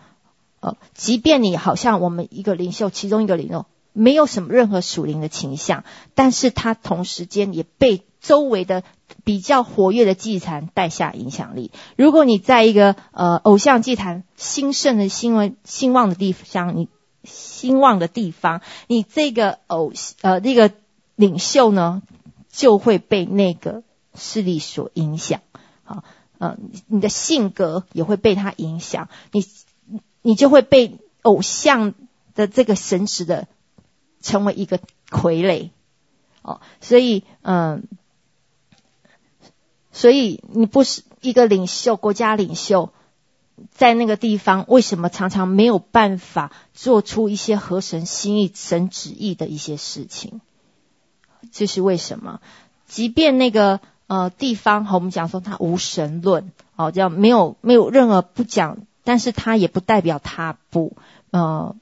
[0.61, 3.67] 呃，即便你好像我们一个领袖，其中一个领袖。
[3.95, 5.83] 没有什么任何属灵的倾向，
[6.15, 8.85] 但是他同时间也被周围的
[9.25, 11.73] 比较活跃的祭坛带下影响力。
[11.97, 16.89] 如果你在一个呃偶像祭坛兴盛的兴闻兴旺的地方，你
[17.25, 20.71] 兴旺的地方，你这个偶呃那个
[21.17, 22.03] 领袖呢，
[22.53, 23.83] 就会被那个
[24.15, 25.41] 势力所影响。
[25.83, 26.05] 好，
[26.39, 26.57] 呃，
[26.87, 29.45] 你的性格也会被他影响，你
[30.23, 31.95] 你就会被偶像
[32.35, 33.47] 的这个神职的。
[34.21, 35.71] 成为一个傀儡，
[36.43, 37.85] 哦，所以，嗯，
[39.93, 42.93] 所以你不是一个领袖，国家领袖，
[43.71, 50.41] 在那个地方，为什么常常没有办法做出一些合神心意、神旨意的一些事情？
[51.53, 52.41] 这是为什么？
[52.89, 58.79] 即便那个呃地方，和我们讲说他无神论，哦，这样没有没有任何不讲，
[59.09, 60.97] 但是他也不代表他不，
[61.31, 61.75] 呃。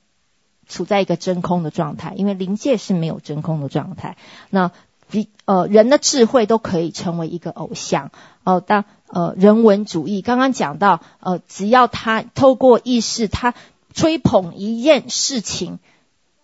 [0.69, 4.17] 处在一个真空的状态，因为灵界是没有真空的状态。
[4.51, 4.73] 那
[5.09, 8.11] 比呃人的智慧都可以成为一个偶像
[8.43, 8.61] 哦、呃。
[8.61, 13.55] 当呃人文主义刚刚讲到呃，只要他透过意识，他
[13.95, 15.79] 吹捧一件事情，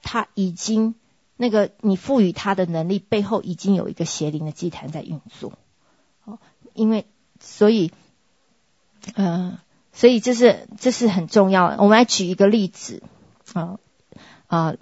[0.03, 0.95] 他已经
[1.37, 5.53] 那个你赋予他的能力背后已经有一个邪灵的祭坛在运作
[6.25, 6.39] 哦。
[6.75, 7.07] 因为
[7.41, 7.91] 所以
[9.17, 9.59] 嗯、呃，
[9.93, 11.77] 所以这是这是很重要的。
[11.79, 13.03] 我们来举一个例子
[13.53, 13.63] 啊。
[13.63, 13.79] 呃
[14.49, 14.77] 啊、呃，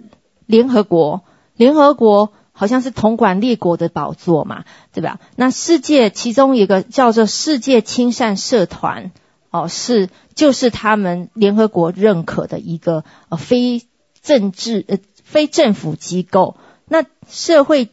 [0.47, 1.23] 联合国，
[1.55, 5.21] 联合国好像是统管列国的宝座嘛，对吧？
[5.37, 9.13] 那世界其中一个叫做世界亲善社团，
[9.49, 13.87] 哦，是就是他们联合国认可的一个呃非
[14.21, 16.57] 政治呃非政府机构。
[16.85, 17.91] 那社会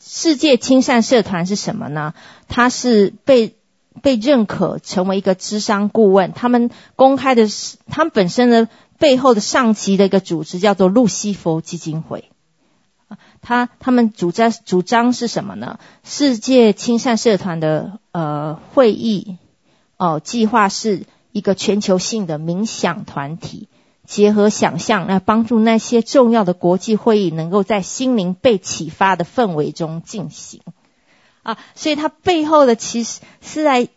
[0.00, 2.14] 世界亲善社团是什么呢？
[2.48, 3.54] 它是被
[3.98, 8.68] 被认可成为一个咨商顾问，他们公开的是他们本身的。
[9.00, 12.32] 背后的上级的一个组织叫做路西佛基金会，
[13.40, 15.78] 他他们主张主张是什么呢？
[16.02, 19.38] 世界亲善社团的呃会议
[19.98, 23.68] 哦计划是一个全球性的冥想团体，
[24.04, 30.60] 结合想象来帮助那些重要的国际会议能够在心灵被启发的氛围中进行
[31.42, 33.88] 啊，所以他背后的其实是来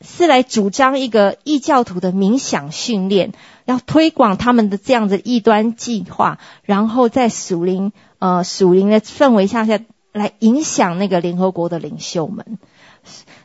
[0.00, 3.32] 是来主张一个异教徒的冥想训练。
[3.64, 9.80] 要推广他们的这样的异端计划，然后在属灵呃属灵的氛围下下
[10.12, 12.60] 来影响那个联合国的领袖们，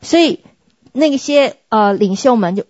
[0.04, 0.42] 所以
[0.92, 2.66] 那些呃领袖们就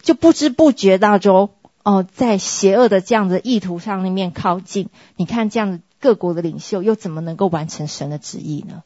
[0.00, 1.50] 就不知不觉当中
[1.82, 4.88] 哦、在邪恶的这样的意图上面靠近。
[5.16, 8.82] 你看这样的各国的领袖又怎么能够完成神的旨意呢？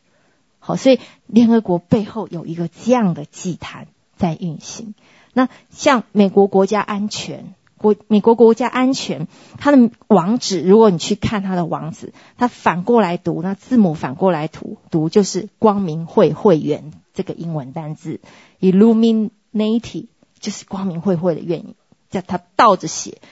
[0.61, 4.95] 好，所以联合国背后有一个这样的祭坛在运行。
[5.33, 7.55] 那像美国国家安全。
[7.83, 18.21] 国美国国家安全，它的网址，如果你去看它的网址，它反过来读，那字母反过来读，读就是光明会会员这个英文单字
[18.61, 20.09] ，Illuminati
[20.39, 21.75] 就是光明会会的愿意，
[22.11, 23.23] 叫它倒着写，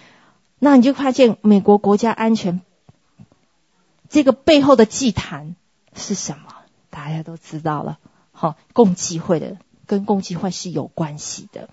[0.59, 2.63] 那你就发现美国国家安全
[4.09, 5.57] 这个背后的祭坛
[5.95, 6.55] 是什么？
[6.91, 7.99] 大家都知道了，
[8.33, 11.69] 好，共济会的跟共济会是有关系的，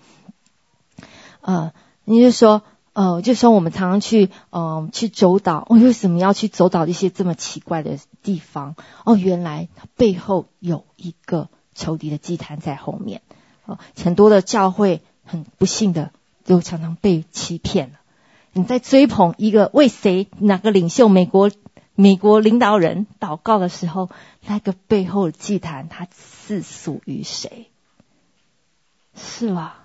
[1.40, 1.72] 呃。
[2.08, 2.62] 你就说，
[2.92, 5.66] 呃，就说我们常常去，嗯、去走岛。
[5.68, 8.76] 我、 为什么要去走岛一些这么奇怪的地方？
[9.04, 13.22] 哦，原来它背后有一个仇敌的祭坛在后面。
[13.64, 16.12] 哦，很多的教会很不幸的
[16.44, 17.94] 就常常被欺骗了。
[18.52, 21.50] 你在追捧一个为谁哪个领袖美国
[21.96, 24.10] 美国领导人祷告的时候，
[24.46, 26.06] 那个背后的祭坛它
[26.46, 27.70] 是属于谁？
[29.16, 29.82] 是吧？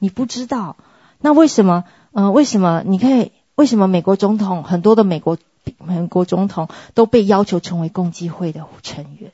[0.00, 0.76] 你不知道，
[1.20, 1.84] 那为什么？
[2.10, 2.82] 呃，为什么？
[2.84, 5.38] 你可以为什么美国总统很多的美国
[5.78, 9.32] 美国总统都被要求成为共济会的成员？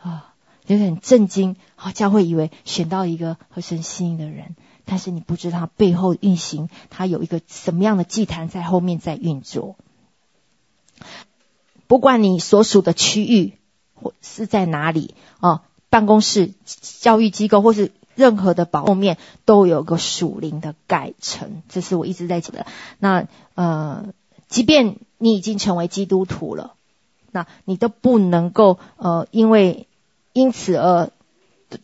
[0.00, 0.32] 啊，
[0.66, 1.56] 有点震惊。
[1.76, 4.56] 好，教会以为选到一个合神心意的人。
[4.86, 9.76] 但是你不知道背后运行，他有一个什么样的祭坛在后面在运作。
[11.86, 13.54] 不管你所属的区域
[13.94, 21.62] 或是在哪里啊，办公室、教育机构或是任何的保后面，都有个属灵的盖城。
[21.68, 22.66] 这是我一直在讲的。
[22.98, 24.06] 那呃，
[24.48, 26.74] 即便你已经成为基督徒了，
[27.30, 29.86] 那你都不能够呃，因为
[30.32, 31.10] 因此而。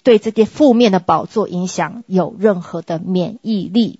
[0.04, 3.98] 对这些负面的宝座影响有任何的免疫力，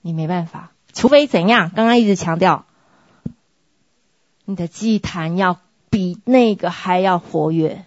[0.00, 1.72] 你没办法，除非怎样？
[1.74, 2.66] 刚刚一直强调，
[4.50, 7.84] 你的祭坛要比那个还要活跃。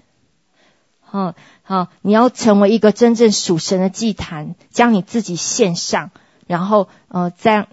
[1.01, 6.11] 好，好，你要成为一个真正属神的祭坛，将你自己献上，
[6.47, 7.67] 然后呃，再。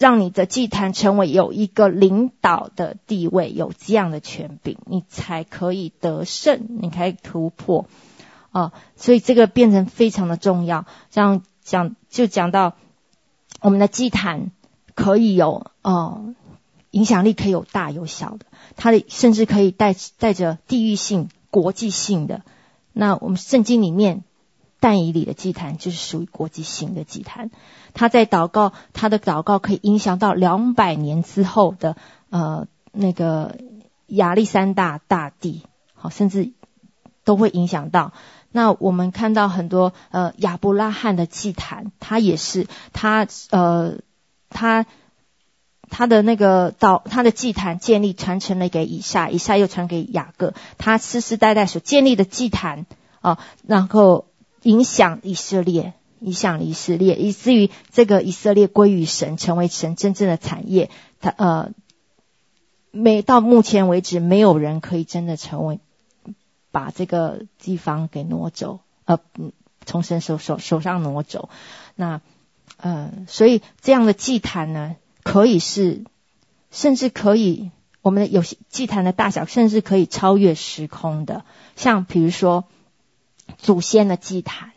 [0.00, 7.86] 让你的祭坛成为有一个领导的地位，有这样的权柄，你才可以得胜，你可以突破
[8.52, 8.72] 啊、哦！
[8.94, 10.86] 所以这个变成非常的重要。
[11.10, 12.74] 这样讲就讲到
[13.60, 14.52] 我们的祭坛
[14.94, 16.32] 可以有哦
[16.90, 22.42] 影响力，可以有大有小的，它的甚至可以带带着地域性、国际性的。
[22.92, 24.24] 那我们圣经里面。
[24.80, 27.50] 但以里的祭坛就是属于国际性的祭坛，
[27.94, 31.96] 他在祷告，他的祷告可以影响到两百年之后的
[32.30, 33.56] 呃那个
[34.06, 35.64] 亚历山大大帝，
[35.94, 36.52] 好，甚至
[37.24, 38.12] 都会影响到。
[38.52, 43.96] 那我们看到很多呃亚伯拉罕的祭坛，他也是他呃
[44.48, 44.86] 他
[45.90, 52.86] 他的那个到他的祭坛建立传承了给以撒，以撒又传给雅各，他世世代代所建立的祭坛
[53.20, 54.26] 啊、然后。
[54.62, 60.90] 影响以色列，影响以色列，以至于这个以色列归于神，成为神真正的产业。
[61.20, 61.70] 他呃，
[62.90, 65.78] 没到目前为止，没有人可以真的成为
[66.72, 69.20] 把这个地方给挪走，呃，
[69.86, 71.50] 从神手手手上挪走。
[71.94, 72.20] 那
[72.78, 74.96] 呃，所以这样的祭坛呢，
[75.28, 76.04] 可以是，
[76.70, 77.70] 甚至可以，
[78.02, 81.44] 我们的有些祭坛的大小，甚至可以超越时空的，
[81.76, 82.64] 像比如说。
[83.56, 84.72] 祖先的祭坛，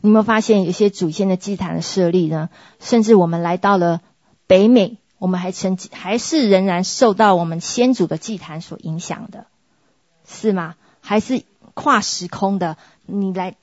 [0.00, 2.48] 你有没有发现有些祖先的祭坛的设立呢？
[2.80, 4.00] 甚至我们来到了
[4.46, 9.46] 北美，我们还曾还是仍然受到我们先祖的祭坛所影响的，
[10.26, 10.76] 是吗？
[11.02, 11.42] 还是
[11.74, 12.78] 跨时空的？
[13.04, 13.56] 你来，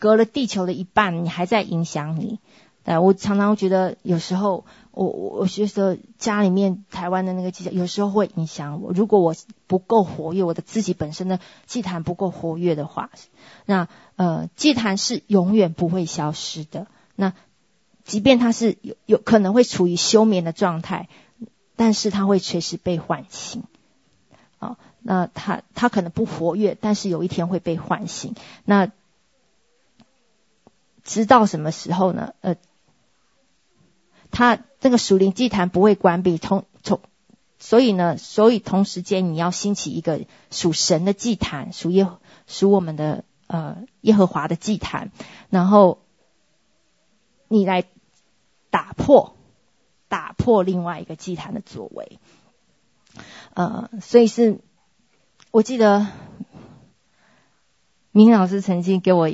[0.00, 2.40] 隔了地球的一半，你还在影响你？
[2.82, 4.64] 呃，我常常觉得有时候。
[4.96, 8.94] 我我我觉得家里面台湾的那个祭坛有时候会影响我。
[8.94, 9.34] 如果我
[9.66, 13.10] 不够活跃，我的自己本身的祭坛不够活跃的话，
[13.66, 16.86] 那呃祭坛是永远不会消失的。
[17.14, 17.34] 那
[18.04, 21.10] 即便它是有有可能会处于休眠的状态，
[21.76, 23.64] 但是它会随时被唤醒。
[24.60, 28.34] 哦，那它它可能不活跃，但是有一天会被唤醒。
[28.64, 28.90] 那
[31.04, 32.32] 直到什么时候呢？
[32.40, 32.56] 呃。
[34.28, 37.00] 他那个属灵祭坛不会关闭，从从，
[37.58, 40.20] 所以呢，所以同时间你要兴起一个
[40.52, 42.06] 属神的祭坛，属耶
[42.46, 45.10] 属我们的呃耶和华的祭坛，
[45.50, 45.98] 然后
[47.48, 47.82] 你来
[48.70, 49.34] 打破
[50.06, 52.20] 打破另外一个祭坛的作为，
[53.54, 54.60] 呃，所以是
[55.50, 56.06] 我记得。
[58.16, 59.28] 明老师曾经给我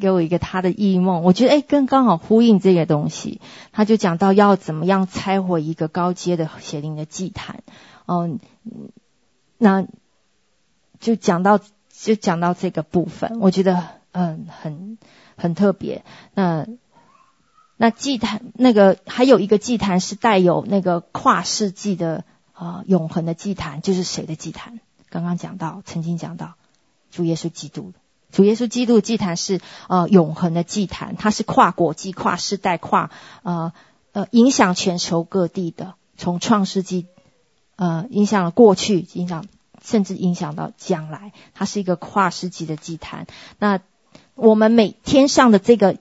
[0.00, 3.42] 给我一个他的异梦，我觉得诶跟刚好呼应这个东西。
[3.72, 7.62] 他就讲到要怎么样拆毁一个高阶的邪灵的祭坛，
[8.06, 8.40] 嗯，
[9.58, 9.86] 那
[10.98, 11.60] 就讲到
[11.90, 14.96] 就讲到这个部分，我觉得嗯很
[15.36, 16.02] 很特别。
[16.32, 16.66] 那
[17.76, 22.24] 那祭坛那个还有一个祭坛是带有那个跨世纪的
[22.54, 24.80] 啊、永恒的祭坛，就是谁的祭坛？
[25.10, 26.54] 刚刚讲到，曾经讲到
[27.10, 27.92] 主耶稣基督。
[28.32, 33.10] 主耶稣基督祭坛是呃永恒的祭坛，它是跨国际、跨世代、跨
[33.42, 33.72] 呃
[34.12, 37.06] 呃影响全球各地的，从创世纪
[37.76, 39.44] 呃影响了过去，影响
[39.84, 43.26] 甚至影响到将来，它是一个跨世纪的祭坛。
[43.58, 43.80] 那
[44.34, 45.98] 我们每天上的这个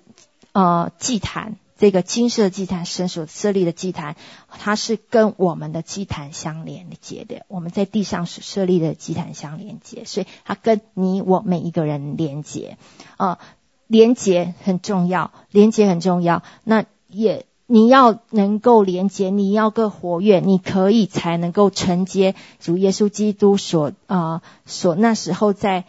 [0.54, 4.16] 呃祭坛，这个金色祭坛，神所设立的祭坛，
[4.48, 7.44] 它是跟我们的祭坛相连接的。
[7.48, 12.78] 我们在地上所设立的祭坛相连接，所以它跟你我每一个人连接。
[13.18, 13.40] 啊、呃，
[13.88, 16.44] 连接很重要，连接很重要。
[16.64, 25.86] 那也你要能够连接，你要更活跃，你可以才能够承接主耶稣基督所啊、所那时候在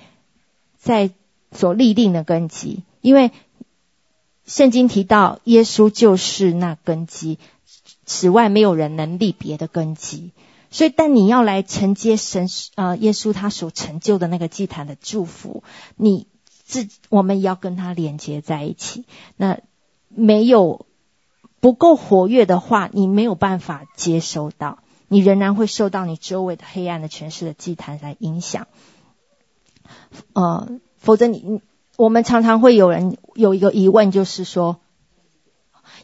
[0.79, 1.11] 在
[1.51, 3.31] 所立定的根基，因为。
[4.45, 7.39] 圣经提到耶稣就是那根基，
[8.05, 10.33] 此外没有人能立别的根基。
[10.71, 15.63] 所以，但你要来承接神、呃，耶稣他所成就的那个祭坛的祝福，
[15.97, 16.27] 你
[16.65, 19.05] 自我们也要跟他连接在一起。
[19.37, 19.61] 那
[20.09, 20.87] 没有
[21.61, 24.79] 不够活跃的话，你没有办法接收到，
[25.09, 28.67] 你仍然会受到你周围的黑暗的权势的祭坛来影响。
[30.33, 31.61] 呃，否则你。
[31.99, 34.81] 我们常常会有人有一个疑问，就是说，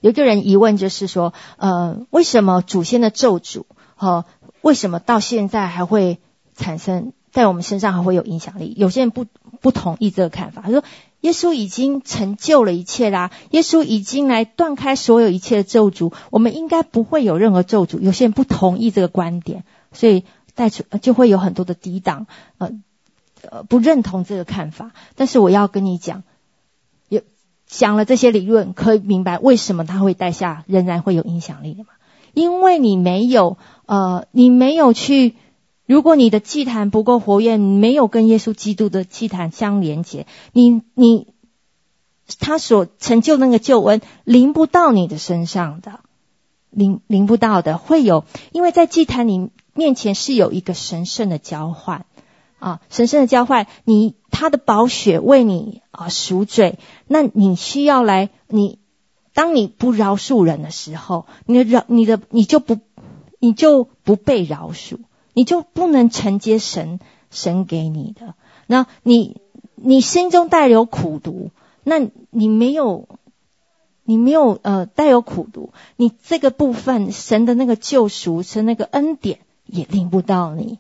[0.01, 3.65] 有个人疑问就是说，呃，为什么祖先的咒诅，
[3.97, 4.25] 呃，
[4.61, 6.19] 为什么到现在还会
[6.55, 8.75] 产生在我们身上还会有影响力？
[8.77, 9.27] 有些人不
[9.61, 10.83] 不同意这个看法，他说，
[11.21, 18.01] 耶稣已经成就了一切啦，耶稣已经来断开所有一切的咒诅，我们应该不会有任何咒诅。
[18.01, 20.25] 有些人不同意这个观点，所以
[20.55, 22.27] 带出就会有很多的抵挡，
[22.59, 22.71] 呃。
[23.41, 26.25] 呃，不认同这个看法，但是我要跟你讲，
[27.69, 31.91] 讲了这些理论，可以明白为什么它会带下仍然会有影响力的吗？
[32.33, 35.37] 因为你没有，呃，你没有去，
[35.87, 41.29] 如果你的祭坛不够活跃，你没有跟耶稣基督的祭坛相连接，你你
[42.41, 46.01] 他所成就那个救恩临不到你的身上的，
[46.71, 52.07] 临临不到的，会有，因为在祭坛里面前是有一个神圣的交换。
[52.61, 58.79] 啊，神圣的交换，你他的宝血为你啊赎罪，那你需要来，你
[59.35, 62.79] 当你不饶恕人的时候，你的饶你的你就不
[63.41, 64.99] 你就不被饶恕，
[65.33, 67.01] 你就不能承接神
[67.31, 68.35] 神给你的。
[68.67, 69.41] 那你
[69.75, 71.51] 你心中带有苦毒，
[71.83, 71.99] 那
[72.31, 73.09] 你没有
[74.05, 80.79] 你没有呃带有苦毒，你这个部分神的那个救赎，神那个恩典也领不到你。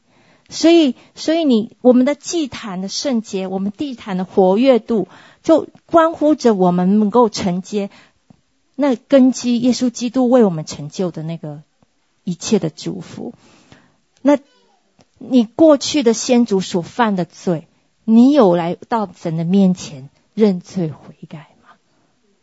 [0.50, 5.06] 所以，所以你我们的祭坛的圣洁，我们地坛的活跃度，
[5.48, 7.88] 就关乎着我们能够承接
[8.74, 11.62] 那根基，耶稣基督为我们成就的那个
[12.22, 13.32] 一切的祝福。
[14.20, 14.38] 那
[15.16, 17.66] 你过去的先祖所犯的罪，
[18.04, 21.70] 你有来到神的面前认罪悔改吗？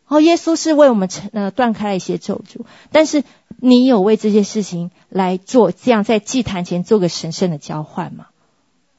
[0.07, 3.23] 哦，耶稣是为我们成呃断开了一些咒诅，但是。
[3.61, 8.27] 你有为这些事情来做，这样在祭坛前做个神圣的交换吗？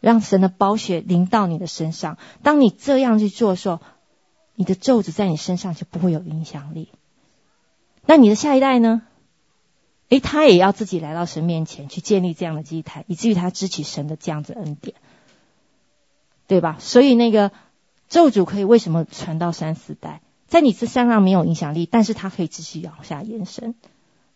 [0.01, 2.17] 让神的宝血淋到你的身上。
[2.43, 3.81] 当你这样去做的时候，
[4.57, 6.89] 你的咒诅在你身上就不会有影响力。
[8.05, 9.03] 那你的下一代呢？
[10.09, 14.95] 诶，他也要自己来到神面前去建立这样的祭坛，以至于他支起神的这样子恩典，
[16.47, 16.77] 对吧？
[16.79, 17.51] 所以那个
[18.09, 23.75] 咒诅可以为什么传到三四代，在你这身上没有影响力，但是它可以继续往下延伸。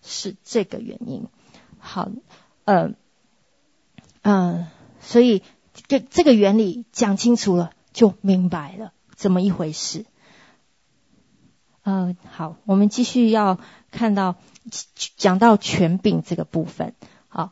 [0.02, 1.26] 是这个原因，
[1.78, 2.10] 好，
[2.64, 2.94] 呃，
[4.22, 4.66] 呃，
[5.00, 5.42] 所以
[5.86, 10.06] 这这个原理讲清楚了，就明白了怎么一回事。
[11.90, 13.58] 呃，好，我们继续要
[13.90, 14.36] 看到
[15.16, 16.94] 讲到权柄这个部分。
[17.26, 17.50] 好，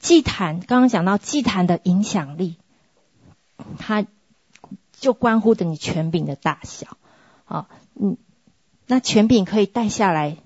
[0.00, 2.56] 祭坛刚刚讲到祭坛的影响力，
[3.78, 4.06] 它
[4.92, 6.98] 就关乎着你权柄的大小。
[7.46, 8.18] 啊，嗯，
[8.86, 10.36] 那权柄可以带下来。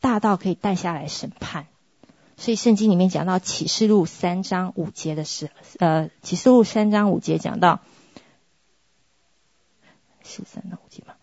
[0.00, 1.66] 大到可以带下来审判，
[2.36, 7.82] 所以圣经里面讲到启示录三章五节的时，呃，启示录三章五节讲到，
[10.24, 11.14] 是三章五节吗？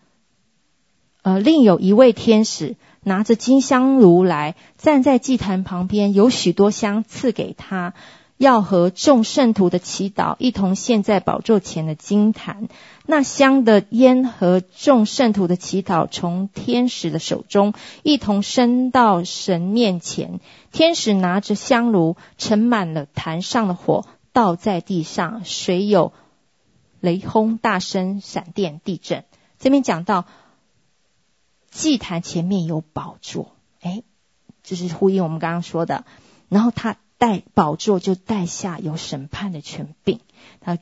[1.22, 7.94] 呃，另有一位天使拿着金香炉来，站在祭坛旁边，有许多香赐给他。
[8.36, 12.68] 要和众圣徒的祈祷一同献在宝座前的金坛，
[13.04, 20.40] 那香的烟和众圣徒的祈祷从天使的手中一同升到神面前。
[20.72, 26.14] 天使拿着香炉盛满了坛上的火，倒在地上，随有
[26.98, 29.24] 雷轰、大声、闪电、地震。
[29.58, 30.24] 这边讲到
[31.70, 34.04] 祭坛前面有宝座，诶，
[34.62, 36.04] 就是呼应我们刚刚说的。
[36.48, 36.96] 然后他。
[37.20, 40.20] 带宝座就带下有审判的权柄，
[40.62, 40.78] 他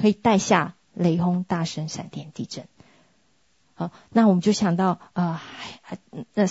[0.00, 2.68] 可以带下雷轰、大声、闪电、地震。
[3.74, 5.42] 好，那我们就想到啊，
[6.34, 6.44] 那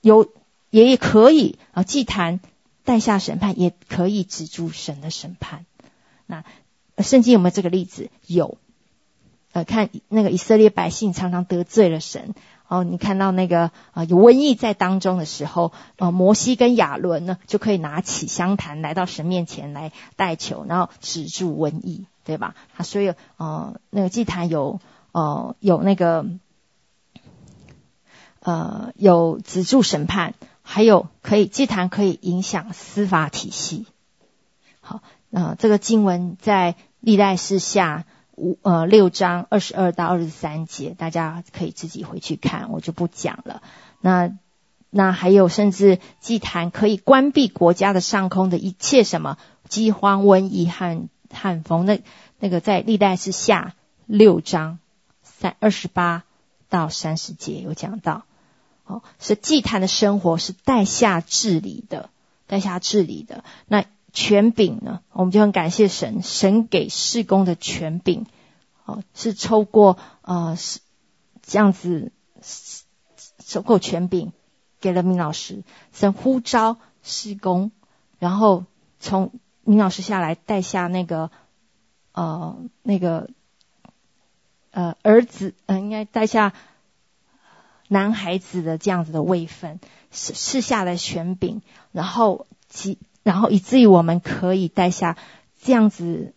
[0.00, 0.32] 有
[0.70, 2.40] 也可以啊，祭坛
[2.82, 5.66] 带下审判，也可以止住神的审判。
[6.24, 6.42] 那
[7.02, 8.08] 圣经有没有这个例子？
[8.26, 8.56] 有。
[9.52, 12.34] 呃，看那个以色列百姓常常得罪了神
[12.70, 22.54] 哦，你看到那个啊、有瘟疫在当中的时候，呃，摩西跟亚伦呢就可以拿起香坛来到神面前来代求，然后止住瘟疫，对吧？
[22.76, 24.78] 啊，所以呃那个祭坛有
[25.10, 26.26] 呃有那个
[28.38, 33.88] 呃有止住审判，还有可以祭坛可以影响司法体系。
[34.80, 38.04] 好，那、呃、这个经文在历代志下。
[38.40, 43.62] 五呃六章二十二到二十三节，大家可以自己回去看，我就不讲了。
[44.00, 44.32] 那
[44.88, 49.36] 那还有，甚至祭坛可以关闭国家的上空的一切什么
[49.68, 51.84] 饥荒、瘟疫和旱风。
[51.84, 52.00] 那
[52.38, 53.74] 那个在历代是下
[54.06, 54.78] 六章
[55.22, 56.24] 三二十八
[56.68, 58.24] 到三十节有讲到。
[58.86, 62.10] 哦，是祭坛的生活是带下治理的，
[62.48, 63.44] 带下治理的。
[63.68, 68.26] 那权柄呢，我们就很感谢神，神给事工的权柄，
[68.84, 70.80] 哦，是抽过呃是
[71.42, 72.12] 这样子
[72.42, 74.32] 收购权柄
[74.80, 75.62] 给了明老师，
[75.92, 77.70] 神呼召事工，
[78.18, 78.64] 然后
[78.98, 79.32] 从
[79.62, 81.30] 明老师下来带下那个
[82.12, 83.30] 呃那个
[84.70, 86.52] 呃儿子，呃，应该带下
[87.88, 89.78] 男孩子的这样子的位分，
[90.10, 91.62] 是赐下来权柄，
[91.92, 92.98] 然后其。
[93.22, 95.16] 然后以至于我们可以带下
[95.62, 96.32] 这样子、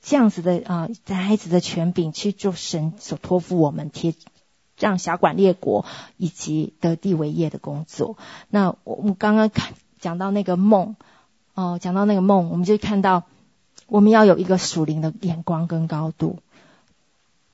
[0.00, 4.14] 这样子的啊，男孩子的权柄去做神所托付我们贴，
[4.78, 5.84] 让辖管列国
[6.16, 8.16] 以及得地为业的工作。
[8.48, 10.96] 那我们刚刚看讲到那个梦，
[11.54, 13.24] 哦、讲到那个梦，我们就看到
[13.86, 16.38] 我们要有一个属灵的眼光跟高度，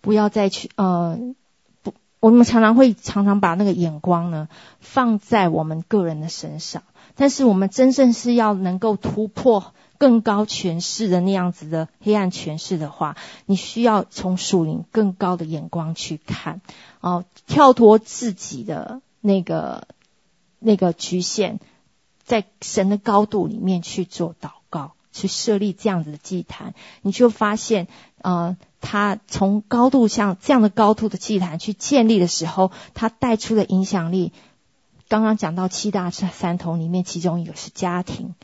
[0.01, 1.19] 不要再去呃
[1.83, 4.49] 不，我们常常会常常把那个眼光呢
[4.79, 6.85] 放在我们个人的身上。
[7.15, 13.17] 但是我们真正是要能够突破更高权势的那样子的黑暗权势的话，
[13.47, 16.61] 你需要从属灵更高的眼光去看，
[17.01, 19.87] 哦，跳脱自己的那个
[20.59, 21.59] 那个局限，
[22.25, 27.87] 在神的高度里面去做祷告，去设立这样子的祭坛，你就发现，
[28.23, 34.33] 呃，他从高度像这样的高度的祭坛去建立的时候，他带出的影响力。
[35.13, 38.35] 刚刚讲到七大三头里面，其中一个是家庭，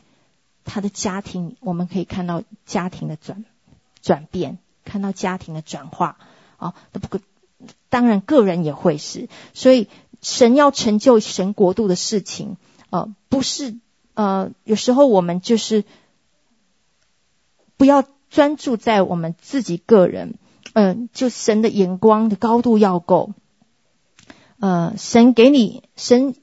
[0.65, 3.43] 他的家庭我们可以看到家庭的转
[4.03, 6.19] 转变，看到家庭的转化
[6.57, 6.75] 啊。
[6.93, 7.19] 那不
[7.89, 9.87] 当然个人也会是，所以
[10.21, 12.57] 神要成就神国度的事情，
[12.91, 13.75] 呃，不是
[14.13, 15.85] 呃，有时候我们就是
[17.77, 20.35] 不要专注在我们自己个人，
[20.73, 23.33] 嗯、就神的眼光的高度要够，
[24.59, 26.35] 呃，神给你神。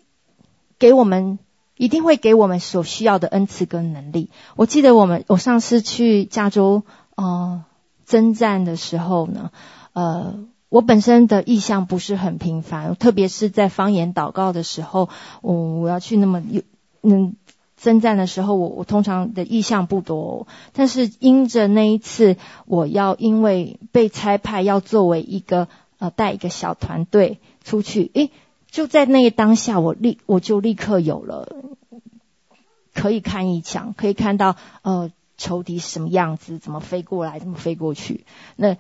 [0.79, 1.39] 给我们
[1.77, 4.31] 一定会给我们所需要的恩赐跟能力。
[4.57, 6.83] 我记得我们我上次去加州
[7.15, 7.65] 呃
[8.05, 9.51] 征战的时候呢，
[9.93, 15.09] 呃，我本身的意向不是很频繁，特别是在方言祷告的时候，
[15.43, 16.63] 我我要去那么有
[17.03, 17.37] 嗯
[17.77, 20.47] 征战的时候，我我通常的意向不多。
[20.73, 22.37] 但是因着那一次，
[22.67, 28.31] 我要因为被差派要作为一个呃带一个小团队出去，诶。
[28.77, 31.65] 就在那一当下，我立我就立刻有了
[32.93, 38.27] 可以看异象，可以看到呃仇敌什么样子，怎么飞过来，怎么飞过去。
[38.55, 38.77] 那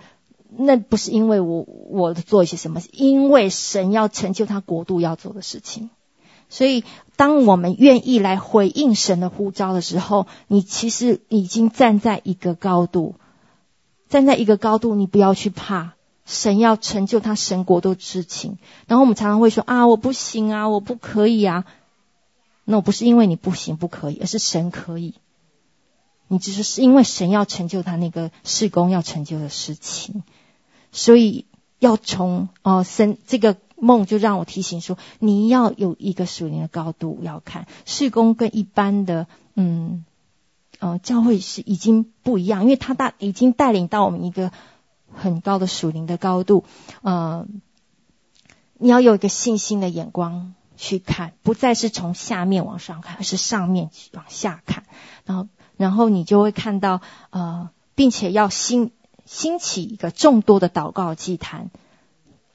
[0.54, 5.88] 那不是因为我我做一些什么，因为神要成就他国度要做的事情。
[6.50, 6.84] 所以，
[7.16, 13.14] 当我们愿意来回应神的呼召的时候，你其实已经站在一个高度，
[14.10, 15.95] 站在一个高度，你不要去怕。
[16.26, 18.58] 神要成就他神国度的事情，
[18.88, 21.64] 然后我们常常会说啊，我不行啊，我不可以啊。
[22.64, 25.14] 那我不是因为你不行不可以，而是神可以。
[26.26, 30.24] 你只是是因为神要成就他那个事工要成就的事情，
[30.90, 31.46] 所以
[31.78, 40.04] 要从哦、神这个梦就让我提醒说，你要有一个属灵的高度要看事工跟一般的嗯
[40.80, 44.50] 呃教会是已经不一样，因为他大已经带领到我们一个。
[45.16, 46.64] 很高的属灵的高度，
[47.02, 47.46] 呃，
[48.78, 54.84] 你要有一个信心的眼光去看，不再是从下面往上看，而是上面往下看，
[55.24, 58.90] 然后，然后你就会看到，呃，并且要兴
[59.24, 61.70] 兴起一个众多的祷告祭坛，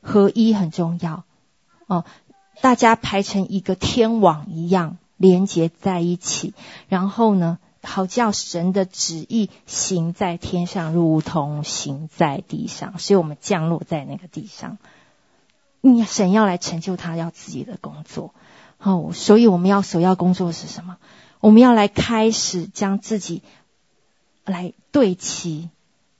[0.02, 1.24] 合一很重要，
[1.88, 2.06] 哦、
[2.62, 6.54] 大家排成一个天网一样连接在一起，
[6.88, 13.00] 然后呢，好叫神的旨意行在天上，如同行在地上。
[13.00, 14.78] 所以我们降落在那个地上，
[15.82, 18.34] 你神要来成就他要自己的工作。
[18.78, 20.98] 哦，所以我们要首要工作是什么？
[21.40, 23.42] 我们要来开始将自己
[24.46, 25.70] 来对齐，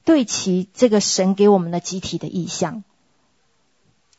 [0.04, 2.84] 对齐这个神给我们的集体的意向。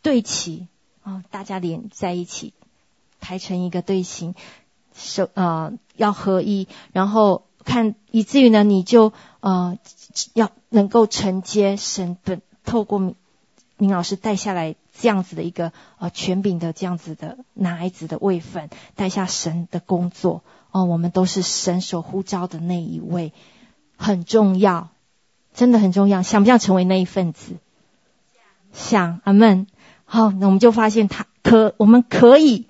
[0.01, 0.69] 对齐
[1.03, 2.53] 哦，大家连在一起，
[3.21, 4.35] 排成一个队形，
[4.95, 9.79] 手呃要合一，然后看以至于呢，你就呃
[10.35, 12.99] 要能够承接神本透过
[13.79, 23.33] 明老师带下来这样子的一个呃权柄的这样子的男孩子的位分，带下神的工作哦，我们都是神所呼召的那一位，
[23.97, 24.91] 很重要，
[25.53, 27.57] 真的很重要，想不想成为那一份子？
[28.73, 29.67] 想，阿门。
[30.05, 32.67] 好，那我们就发现他可，我们可以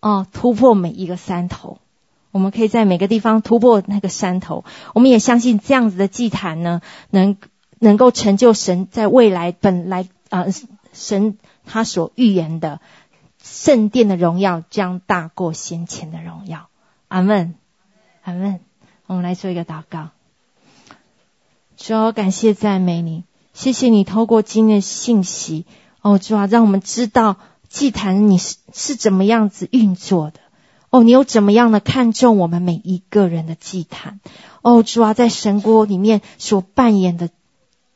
[0.00, 1.78] 哦突破每一个山头，
[2.30, 4.64] 我们可以在每个地方突破那个山头。
[4.94, 7.36] 我们也相信这样子的祭坛呢，能。
[7.80, 10.46] 能够成就神在未来本来啊、
[10.92, 12.80] 神他所预言的
[13.40, 16.70] 圣殿的荣耀将大过先前的荣耀。
[17.06, 17.54] 阿门，
[18.24, 18.58] 阿门。
[19.06, 20.08] 我们来做一个祷告。
[21.76, 23.22] 主啊，感谢赞美你，
[23.54, 25.64] 谢谢你透过今天的信息，
[26.02, 27.36] 哦，主啊，让我们知道
[27.68, 30.40] 祭坛你是是怎么样子运作的。
[30.90, 34.20] 哦，你有怎么样的看重我们每一个人的祭坛？
[34.62, 37.30] 哦，主啊，在神国里面所扮演的。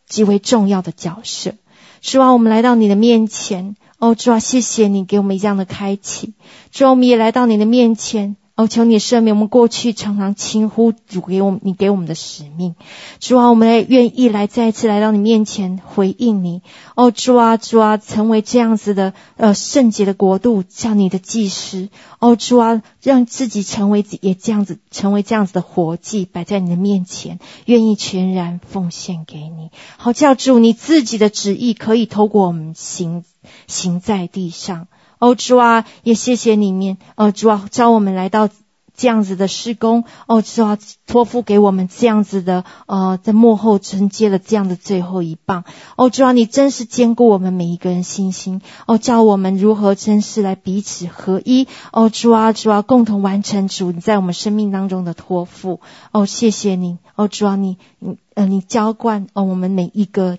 [0.08, 1.54] 极为重要的角色，
[2.02, 6.34] 主啊，我们来到你的面前，哦，主啊，谢谢你给我们这样的开启，
[6.70, 8.36] 主啊，我们也来到你的面前。
[8.54, 12.74] 哦，求你赦免我们过去常常轻忽主给我们你给我们的使命。
[13.18, 16.60] 主啊，我们也愿意来再次来到你面前回应你。
[16.94, 21.88] 哦，主啊，主啊，成为这样子的呃圣洁的国度，像你的祭司。
[22.18, 29.70] 哦，主啊，让自己成为也这样子成为这样子的活祭，摆在你的面前，愿意全然奉献给你。
[29.96, 33.24] 好，叫主你自己的旨意可以透过我们行
[33.66, 34.88] 行在地上。
[35.22, 38.48] 哦，主啊，也谢谢你们，哦，主啊，召我们来到
[38.92, 40.76] 这样子的施工，哦，主啊，
[41.06, 45.62] 托付给我们这样子的，呃，在幕后承接了这样的最后一棒，
[45.96, 55.78] 哦，主啊，你真是坚固我们每一个人信心，哦，教我们如何真是来彼此合一，哦，主啊，主啊，共同完成主你在我们生命当中的托付，
[56.10, 60.38] 哦，谢谢你，哦，主啊，你，你，呃，你浇灌，哦，我们每一个。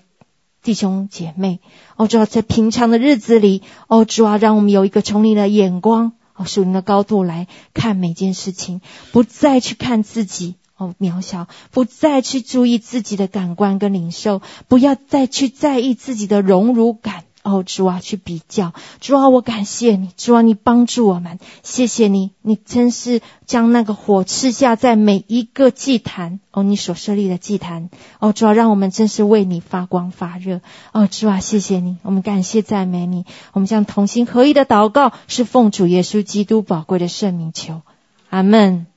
[0.64, 1.60] 弟兄姐妹，
[1.96, 8.80] 哦，主要，在平常的日子里，哦，主要，让我们有一个从你的眼光，哦，属灵的高度来看每件事情，
[9.12, 17.24] 不再去看自己，哦，渺小，不再去注意自己的感官跟领受，不要再去在意自己的荣辱感。
[17.44, 30.62] 哦，主啊，去比较，主啊，我感谢你，主啊，你帮助我们，谢谢你，你真是将那个火赐下在每一个祭坛，哦，你所设立的祭坛，哦，主啊，让我们真是为你发光发热，
[30.92, 37.82] 哦，主啊，谢谢你，我们感谢赞美你，我们将同心合一的祷告，是奉主耶稣基督宝贵的圣名求，
[38.30, 38.93] 阿门。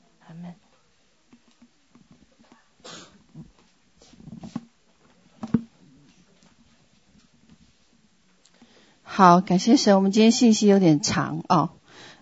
[9.17, 9.95] 好，感谢神。
[9.95, 11.71] 我们今天信息有点长哦，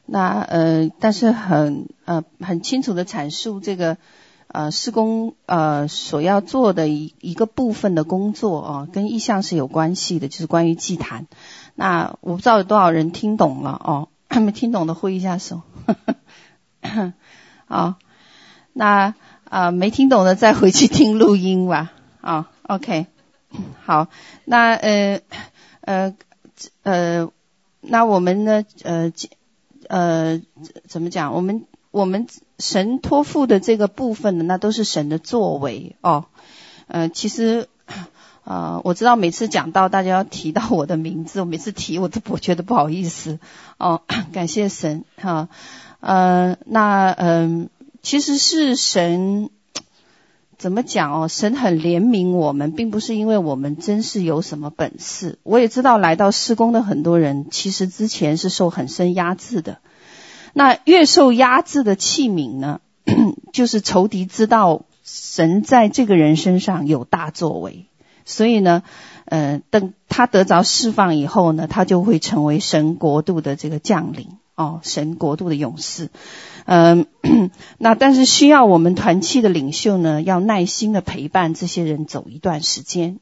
[0.05, 3.97] 那呃，但是很呃很清楚的阐述这个
[4.47, 11.27] 呃施工呃所要做的一一个部分的工作哦，跟意向是有关系的，就是关于祭坛。
[11.75, 15.63] 那我不知道有多少人听懂了哦，还没听懂的挥一下手。
[17.67, 17.95] 好，
[18.71, 19.13] 那
[19.49, 21.91] 啊、呃、没听懂的再回去听录音吧。
[22.21, 23.07] 啊、，OK，
[23.83, 24.07] 好，
[24.45, 25.19] 那呃
[25.81, 26.15] 呃。
[26.85, 27.31] 呃，
[27.81, 28.63] 那我们呢？
[28.83, 29.11] 呃，
[29.89, 30.39] 呃，
[30.87, 31.33] 怎么讲？
[31.33, 32.27] 我们我们
[32.59, 36.25] 神托付的这个部分呢，那都是神的作为哦。
[36.85, 37.67] 呃，其实
[38.43, 43.39] 呃，我知道每次讲到大家要提到我的名字，我每次提我都我觉得不好意思
[43.79, 44.03] 哦。
[44.31, 45.49] 感谢神哈。
[46.01, 47.69] 呃，那嗯、
[48.03, 49.49] 其实是神。
[50.57, 51.27] 怎么讲哦？
[51.27, 55.37] 神很怜悯我们，并不是因为我们真是有什么本事。
[55.43, 59.79] 我也知道来到施工的很多人，其实之前是受很深压制的。
[60.53, 62.79] 那越受压制的器皿呢，
[63.51, 67.87] 就是仇敌知道神在这个人身上有大作为，
[68.23, 68.83] 所以呢，
[69.25, 76.09] 呃，等他得着释放以后呢，他就会成为神国度的这个将领哦，神国度的勇士。
[76.65, 77.05] 嗯，
[77.77, 83.19] 那但是需要我们团契的领袖呢，要耐心的陪伴这些人走一段时间。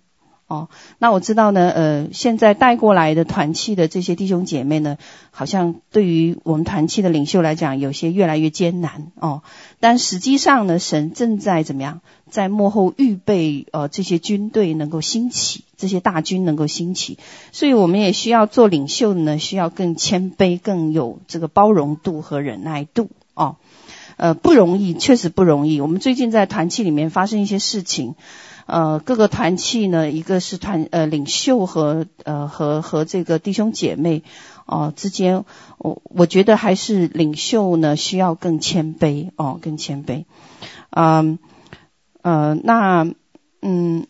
[0.48, 0.68] 哦，
[1.00, 4.98] 那我知道呢，呃，现在带过来的团契的这些弟兄姐妹呢，
[5.32, 9.42] 好像对于我们团契的领袖来讲，有些越来越艰难哦。
[9.80, 17.18] 但实际上呢，神正在怎么样，在幕后预备呃这些军队能够兴起，这些大军能够兴起。
[17.52, 23.10] 所以我们也需要做领袖呢，需要更谦卑，更有这个包容度和忍耐度。
[24.18, 25.82] 呃，不容易，确实不容易。
[25.82, 28.16] 我们最近在团契里面发生一些事情。
[28.66, 34.24] 呃各个团契呢，一个是团呃领袖和呃和和这个弟兄姐妹
[34.66, 35.44] 哦、呃、之间，
[35.78, 40.24] 我我觉得还是领袖呢需要更谦卑哦，更谦卑，
[40.92, 41.40] 嗯
[42.22, 43.08] 呃，呃那
[43.62, 44.08] 嗯。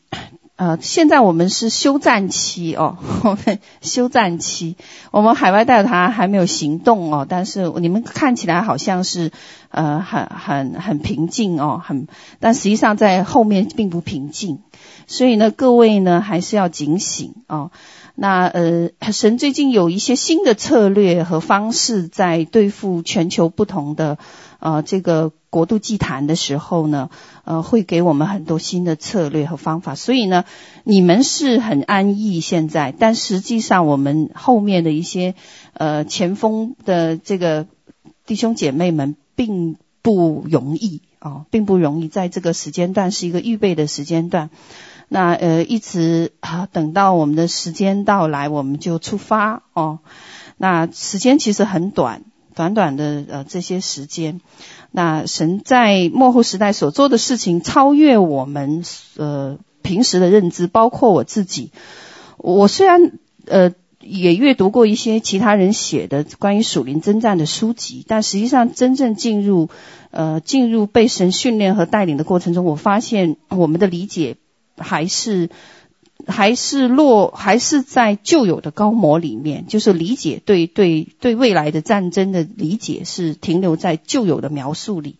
[0.55, 4.75] 呃，现在我们是休战期哦， 我们休战期，
[5.09, 9.31] 我们海外代表团还没有行动哦，但是你们看起来好像是
[9.69, 12.07] 呃很很很平静哦，很，
[12.39, 14.59] 但实际上在后面并不平静，
[15.07, 17.71] 所以呢，各位呢还是要警醒哦。
[18.15, 24.18] 那呃，神最近有一些新的策略和方式在对付全球不同的
[24.60, 25.31] 呃这个。
[25.53, 27.11] 国度祭坛的时候呢，
[27.44, 29.94] 呃，会给我们很多新的策略和方法。
[29.94, 30.45] 所以呢，
[30.84, 35.35] 你们是很安逸现在，但实际上我们后面的一些
[35.73, 37.68] 呃前锋的这个
[38.26, 42.07] 弟兄姐妹们并不容易啊、并不容易。
[42.07, 44.49] 在这个时间段是一个预备的时间段，
[45.14, 49.99] 那呃一直啊等到我们的时间到来，我们就出发哦。
[50.57, 52.23] 那时间其实很短，
[52.56, 54.41] 短短的呃这些时间。
[54.90, 58.84] 那神在末后时代所做的事情，超越我们
[59.15, 61.72] 呃平时的认知，包括我自己。
[62.38, 63.11] 我虽然
[63.45, 63.72] 呃
[64.02, 69.69] 也阅读过一些其他人写的关于属灵征战的书籍，但实际上真正进入
[70.10, 74.38] 呃进入被神训练和带领的过程中，我发现我们的理解
[74.78, 75.50] 还是。
[76.26, 85.18] 还是落，还是在旧有的高模里面，就是理解对对对未来的战争的理解是停留在旧有的描述里，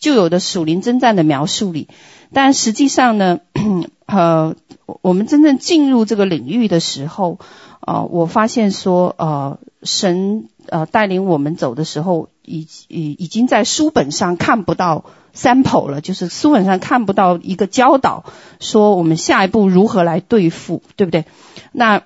[0.00, 1.86] 旧有的属灵征战的描述里。
[2.32, 3.38] 但实际上呢，
[4.06, 4.56] 呃，
[5.02, 7.38] 我们真正进入这个领域的时候，
[7.86, 15.04] 呃，我发现说，呃，神呃带领我们走的时候，已已已经在书本上看不到。
[15.32, 18.24] sample 了，就是书本上看不到一个教导，
[18.58, 21.24] 说我们下一步如何来对付，对不对？
[21.70, 22.02] 那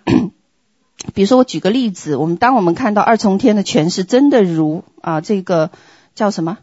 [1.14, 5.70] 比如说我举个例子，我们当我们看到二重天的诠释真的如啊这个
[6.14, 6.58] 叫什么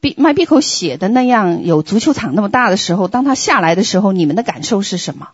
[0.00, 5.28] 毕麦毕口写的那样有足球场那么大的时候，当他下来的时候，你们的感受是什么？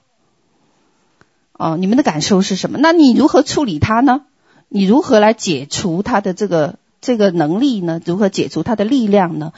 [1.53, 2.79] 哦，你们的感受是什么？
[2.83, 4.23] 那你如何处理他呢？
[4.69, 8.01] 你如何来解除他的这个这个能力呢？
[8.05, 9.53] 如何解除他的力量呢？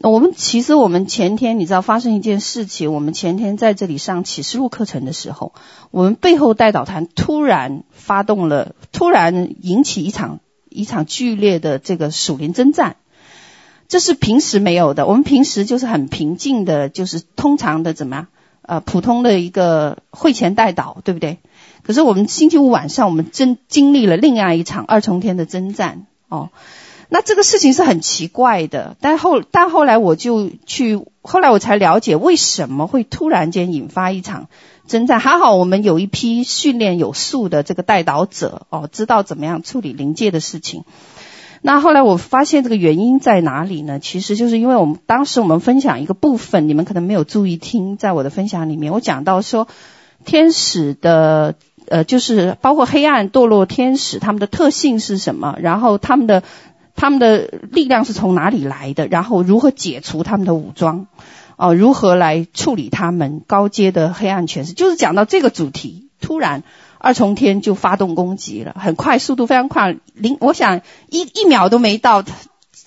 [0.00, 2.94] 我们其实，我们前天你知道发生一件事情。
[2.94, 5.52] 我们前天在这里上启示录课程的时候，
[5.90, 10.38] 我们背后代导团突然发动了，突然引起一场
[10.68, 12.94] 一场剧烈的这个属灵征战。
[13.88, 15.06] 这是平时没有的。
[15.06, 18.26] 我们平时就是很平静的，就是通常的怎么样？
[18.62, 21.38] 呃，普通的一个会前代导，对不对？
[21.88, 26.50] 可是我们星期五晚上，我们真经历了另外一场二重天的征战哦。
[27.08, 34.48] 那这个事情是很奇怪的，但后但后来我就去，后来我才了解为什么会突然间引发一场
[34.86, 35.18] 征战。
[35.18, 40.84] 还好我们有一批训练有素的这个带导者哦，知道怎么样处理灵界的事情。
[41.62, 43.98] 那后来我发现这个原因在哪里呢？
[43.98, 49.66] 其实就是因为我们当时我们分享一个部分，你们可能没有注意听，在我的分享里面，我讲到说
[50.26, 51.54] 天使的
[51.90, 56.42] 呃，就是包括黑暗堕落天使他们的特性是什么，然后他们的。
[57.00, 59.06] 他们的力量是从哪里来的？
[59.06, 61.06] 然后如何解除他们的武装？
[61.56, 64.72] 哦、呃，如何来处理他们高阶的黑暗权势？
[64.72, 66.64] 就是讲到这个主题，突然
[66.98, 72.24] 二重天就发动攻击了，很快，速度非常快，零，我想一一秒都没到，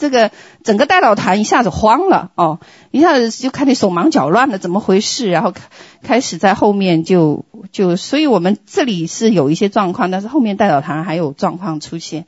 [0.01, 0.31] 这个
[0.63, 2.59] 整个代祷团一下子慌了，哦，
[2.89, 5.29] 一下子就看你手忙脚乱的，怎么回事？
[5.29, 5.53] 然后
[6.01, 12.25] 开始在后面就就，所以我们这里是有一些状况，但是后面代祷团还有状况出现，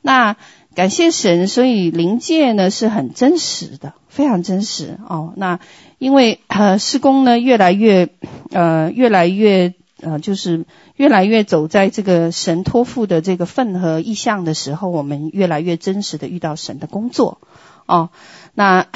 [0.00, 0.36] 那。
[0.74, 5.34] 感谢神，所以灵界呢是很真实的，非常真实哦。
[5.36, 5.60] 那
[5.98, 8.08] 因为呃施工呢越来越
[8.52, 10.66] 呃越来越呃就是
[10.96, 17.38] 越来越走在这个神托付的这个份和意向的时候，我们越来越真实的遇到神的工作
[17.86, 18.10] 哦。
[18.54, 18.86] 那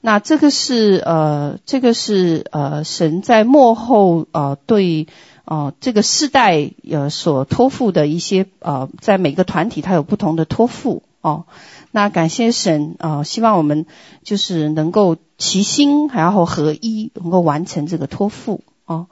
[0.00, 5.08] 那这个是呃这个是呃神在幕后呃对。
[5.48, 11.44] 哦，这个世代呃所托付的一些呃，在每个团体它有不同的托付哦。
[11.92, 13.86] 那感谢神啊、呃，希望我们
[14.24, 19.06] 就是能够齐心，然后合一，能够完成这个托付哦。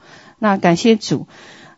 [0.45, 1.27] 那感谢主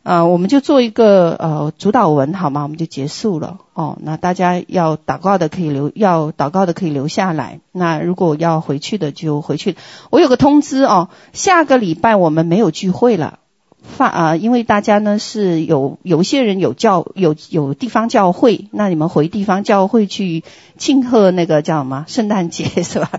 [0.02, 2.64] 啊、呃，我们就做一个呃主导文好吗？
[2.64, 3.96] 我们就结束了哦。
[4.00, 7.60] 那大家要祷告的可以留，要祷告的可以留下来。
[7.70, 9.76] 那如果要回去的就回去。
[10.10, 13.38] 我有个通知哦，下个礼拜我们没有聚会了。
[13.86, 20.44] 发啊，因为大家呢是有有一些人有教有有地方教会，那你们回地方教会去
[20.76, 23.10] 庆贺那个叫什么圣诞节是吧？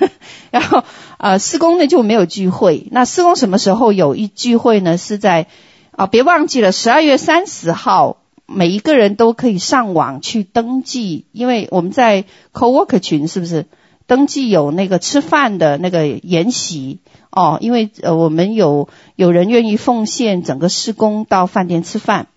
[0.50, 0.82] 然后
[1.18, 2.86] 呃，施工呢就没有聚会。
[2.90, 4.96] 那施工什么时候有一聚会呢？
[4.96, 5.46] 是在
[5.92, 13.66] 啊，别忘记了十二月三十号，每一个人都可以上网去登记，因为我们在 co work 群是不是
[14.06, 16.98] 登记有那个吃饭的那个筵席
[17.34, 17.58] 哦？
[17.60, 22.28] 因为呃，我们有有人愿意奉献整个施工到饭店吃饭。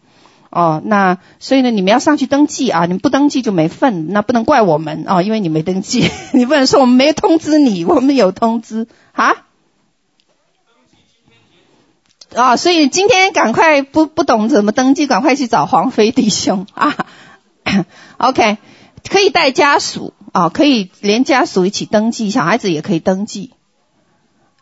[0.50, 2.86] 哦，那所以呢，你们要上去登记啊！
[2.86, 9.44] 你们不登记就没份，那不能怪我们哦，因为你没登记， 你不能说我们没通知你，我们有通知啊。
[12.34, 16.96] 啊、所以今天赶快不不懂怎么登记，赶快去找黄飞弟兄 啊。
[18.18, 18.58] OK，
[19.10, 23.52] 可以带家属啊、可以连家属一起登记，小孩子也可以登记。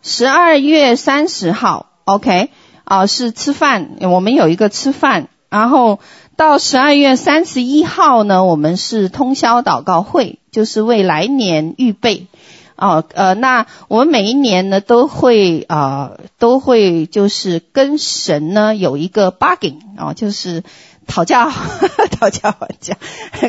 [0.08, 2.52] 十二月三十号，OK，
[2.84, 5.30] 啊、是吃饭，我们有一个吃饭。
[5.50, 6.00] 然后
[6.36, 12.28] 到十二月三十一号呢，我们是通宵祷告会，就是为来年预备。
[12.76, 20.64] 哦，呃，那我们每一年呢都会啊、都会就是跟神呢有一个 bargain 哦，就是
[21.08, 21.50] 讨价
[22.20, 22.96] 讨价还价，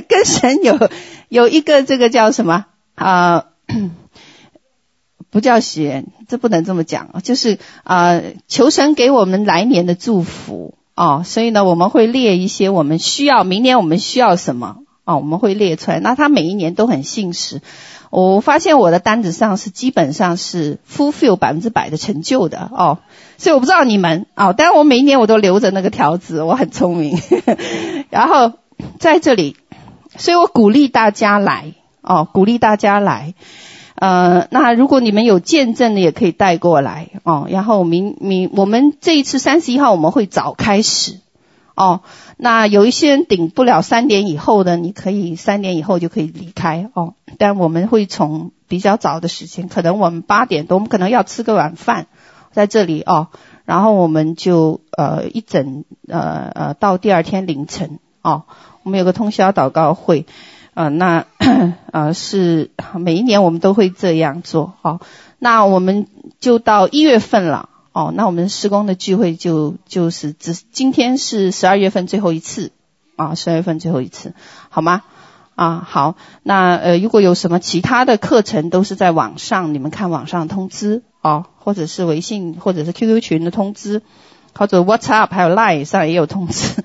[0.08, 0.88] 跟神有
[1.28, 2.64] 有一个这个叫什么
[2.94, 3.44] 啊、
[5.36, 10.72] 不叫学，这不能这么讲，就是啊、求神给我们来年的祝福。
[10.94, 14.78] 哦，所以呢，我们会列一些我们需要，明年我们需要什么？
[15.04, 16.00] 哦，我们会列出来。
[16.00, 17.60] 那他每一年都很信实。
[18.08, 23.00] 我发现我的单子上是基本上是 fulfill 百分之百的成就的哦。
[23.36, 27.20] 所以我不知道你们哦，但是我每一年我都留着那个条子，我很聪明。
[28.08, 28.52] 然后
[28.98, 29.54] 在这里，
[30.16, 33.34] 所以我鼓励大家来哦，鼓励大家来。
[33.96, 37.46] 呃，那如果你们有见证的，也可以带过来哦。
[37.48, 41.18] 然后明明我们这一次三十一号我们会早开始
[41.74, 42.02] 哦。
[42.36, 47.14] 那有一些人顶不了三点以后的，你可以三点以后就可以离开哦。
[47.38, 52.06] 但我们会从比较早的时间，可能我们八点多，我们可能要吃个晚饭
[52.52, 53.28] 在这里哦。
[53.64, 58.42] 然后我们就呃一整呃呃到第二天凌晨哦，
[58.82, 60.26] 我们有个通宵祷告会。
[60.76, 65.00] 啊、那啊、呃、是每一年我们都会这样做哦。
[65.38, 66.06] 那我们
[66.38, 68.12] 就到一月份了哦。
[68.14, 72.72] 那我们施工的聚会就就是只今天是十二月份最后一次
[73.16, 74.34] 啊，十二月份最后一次，
[74.68, 75.02] 好吗？
[75.54, 76.16] 啊，好。
[76.42, 84.02] 那呃，如果有什么其他的课程，都是在网上，你们看网上通知哦，或者是微信或者是 QQ 群的通知，
[84.54, 86.84] 或者 WhatsApp 还有 Line 上也有通知。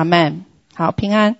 [0.00, 1.36] 阿门，好，平安。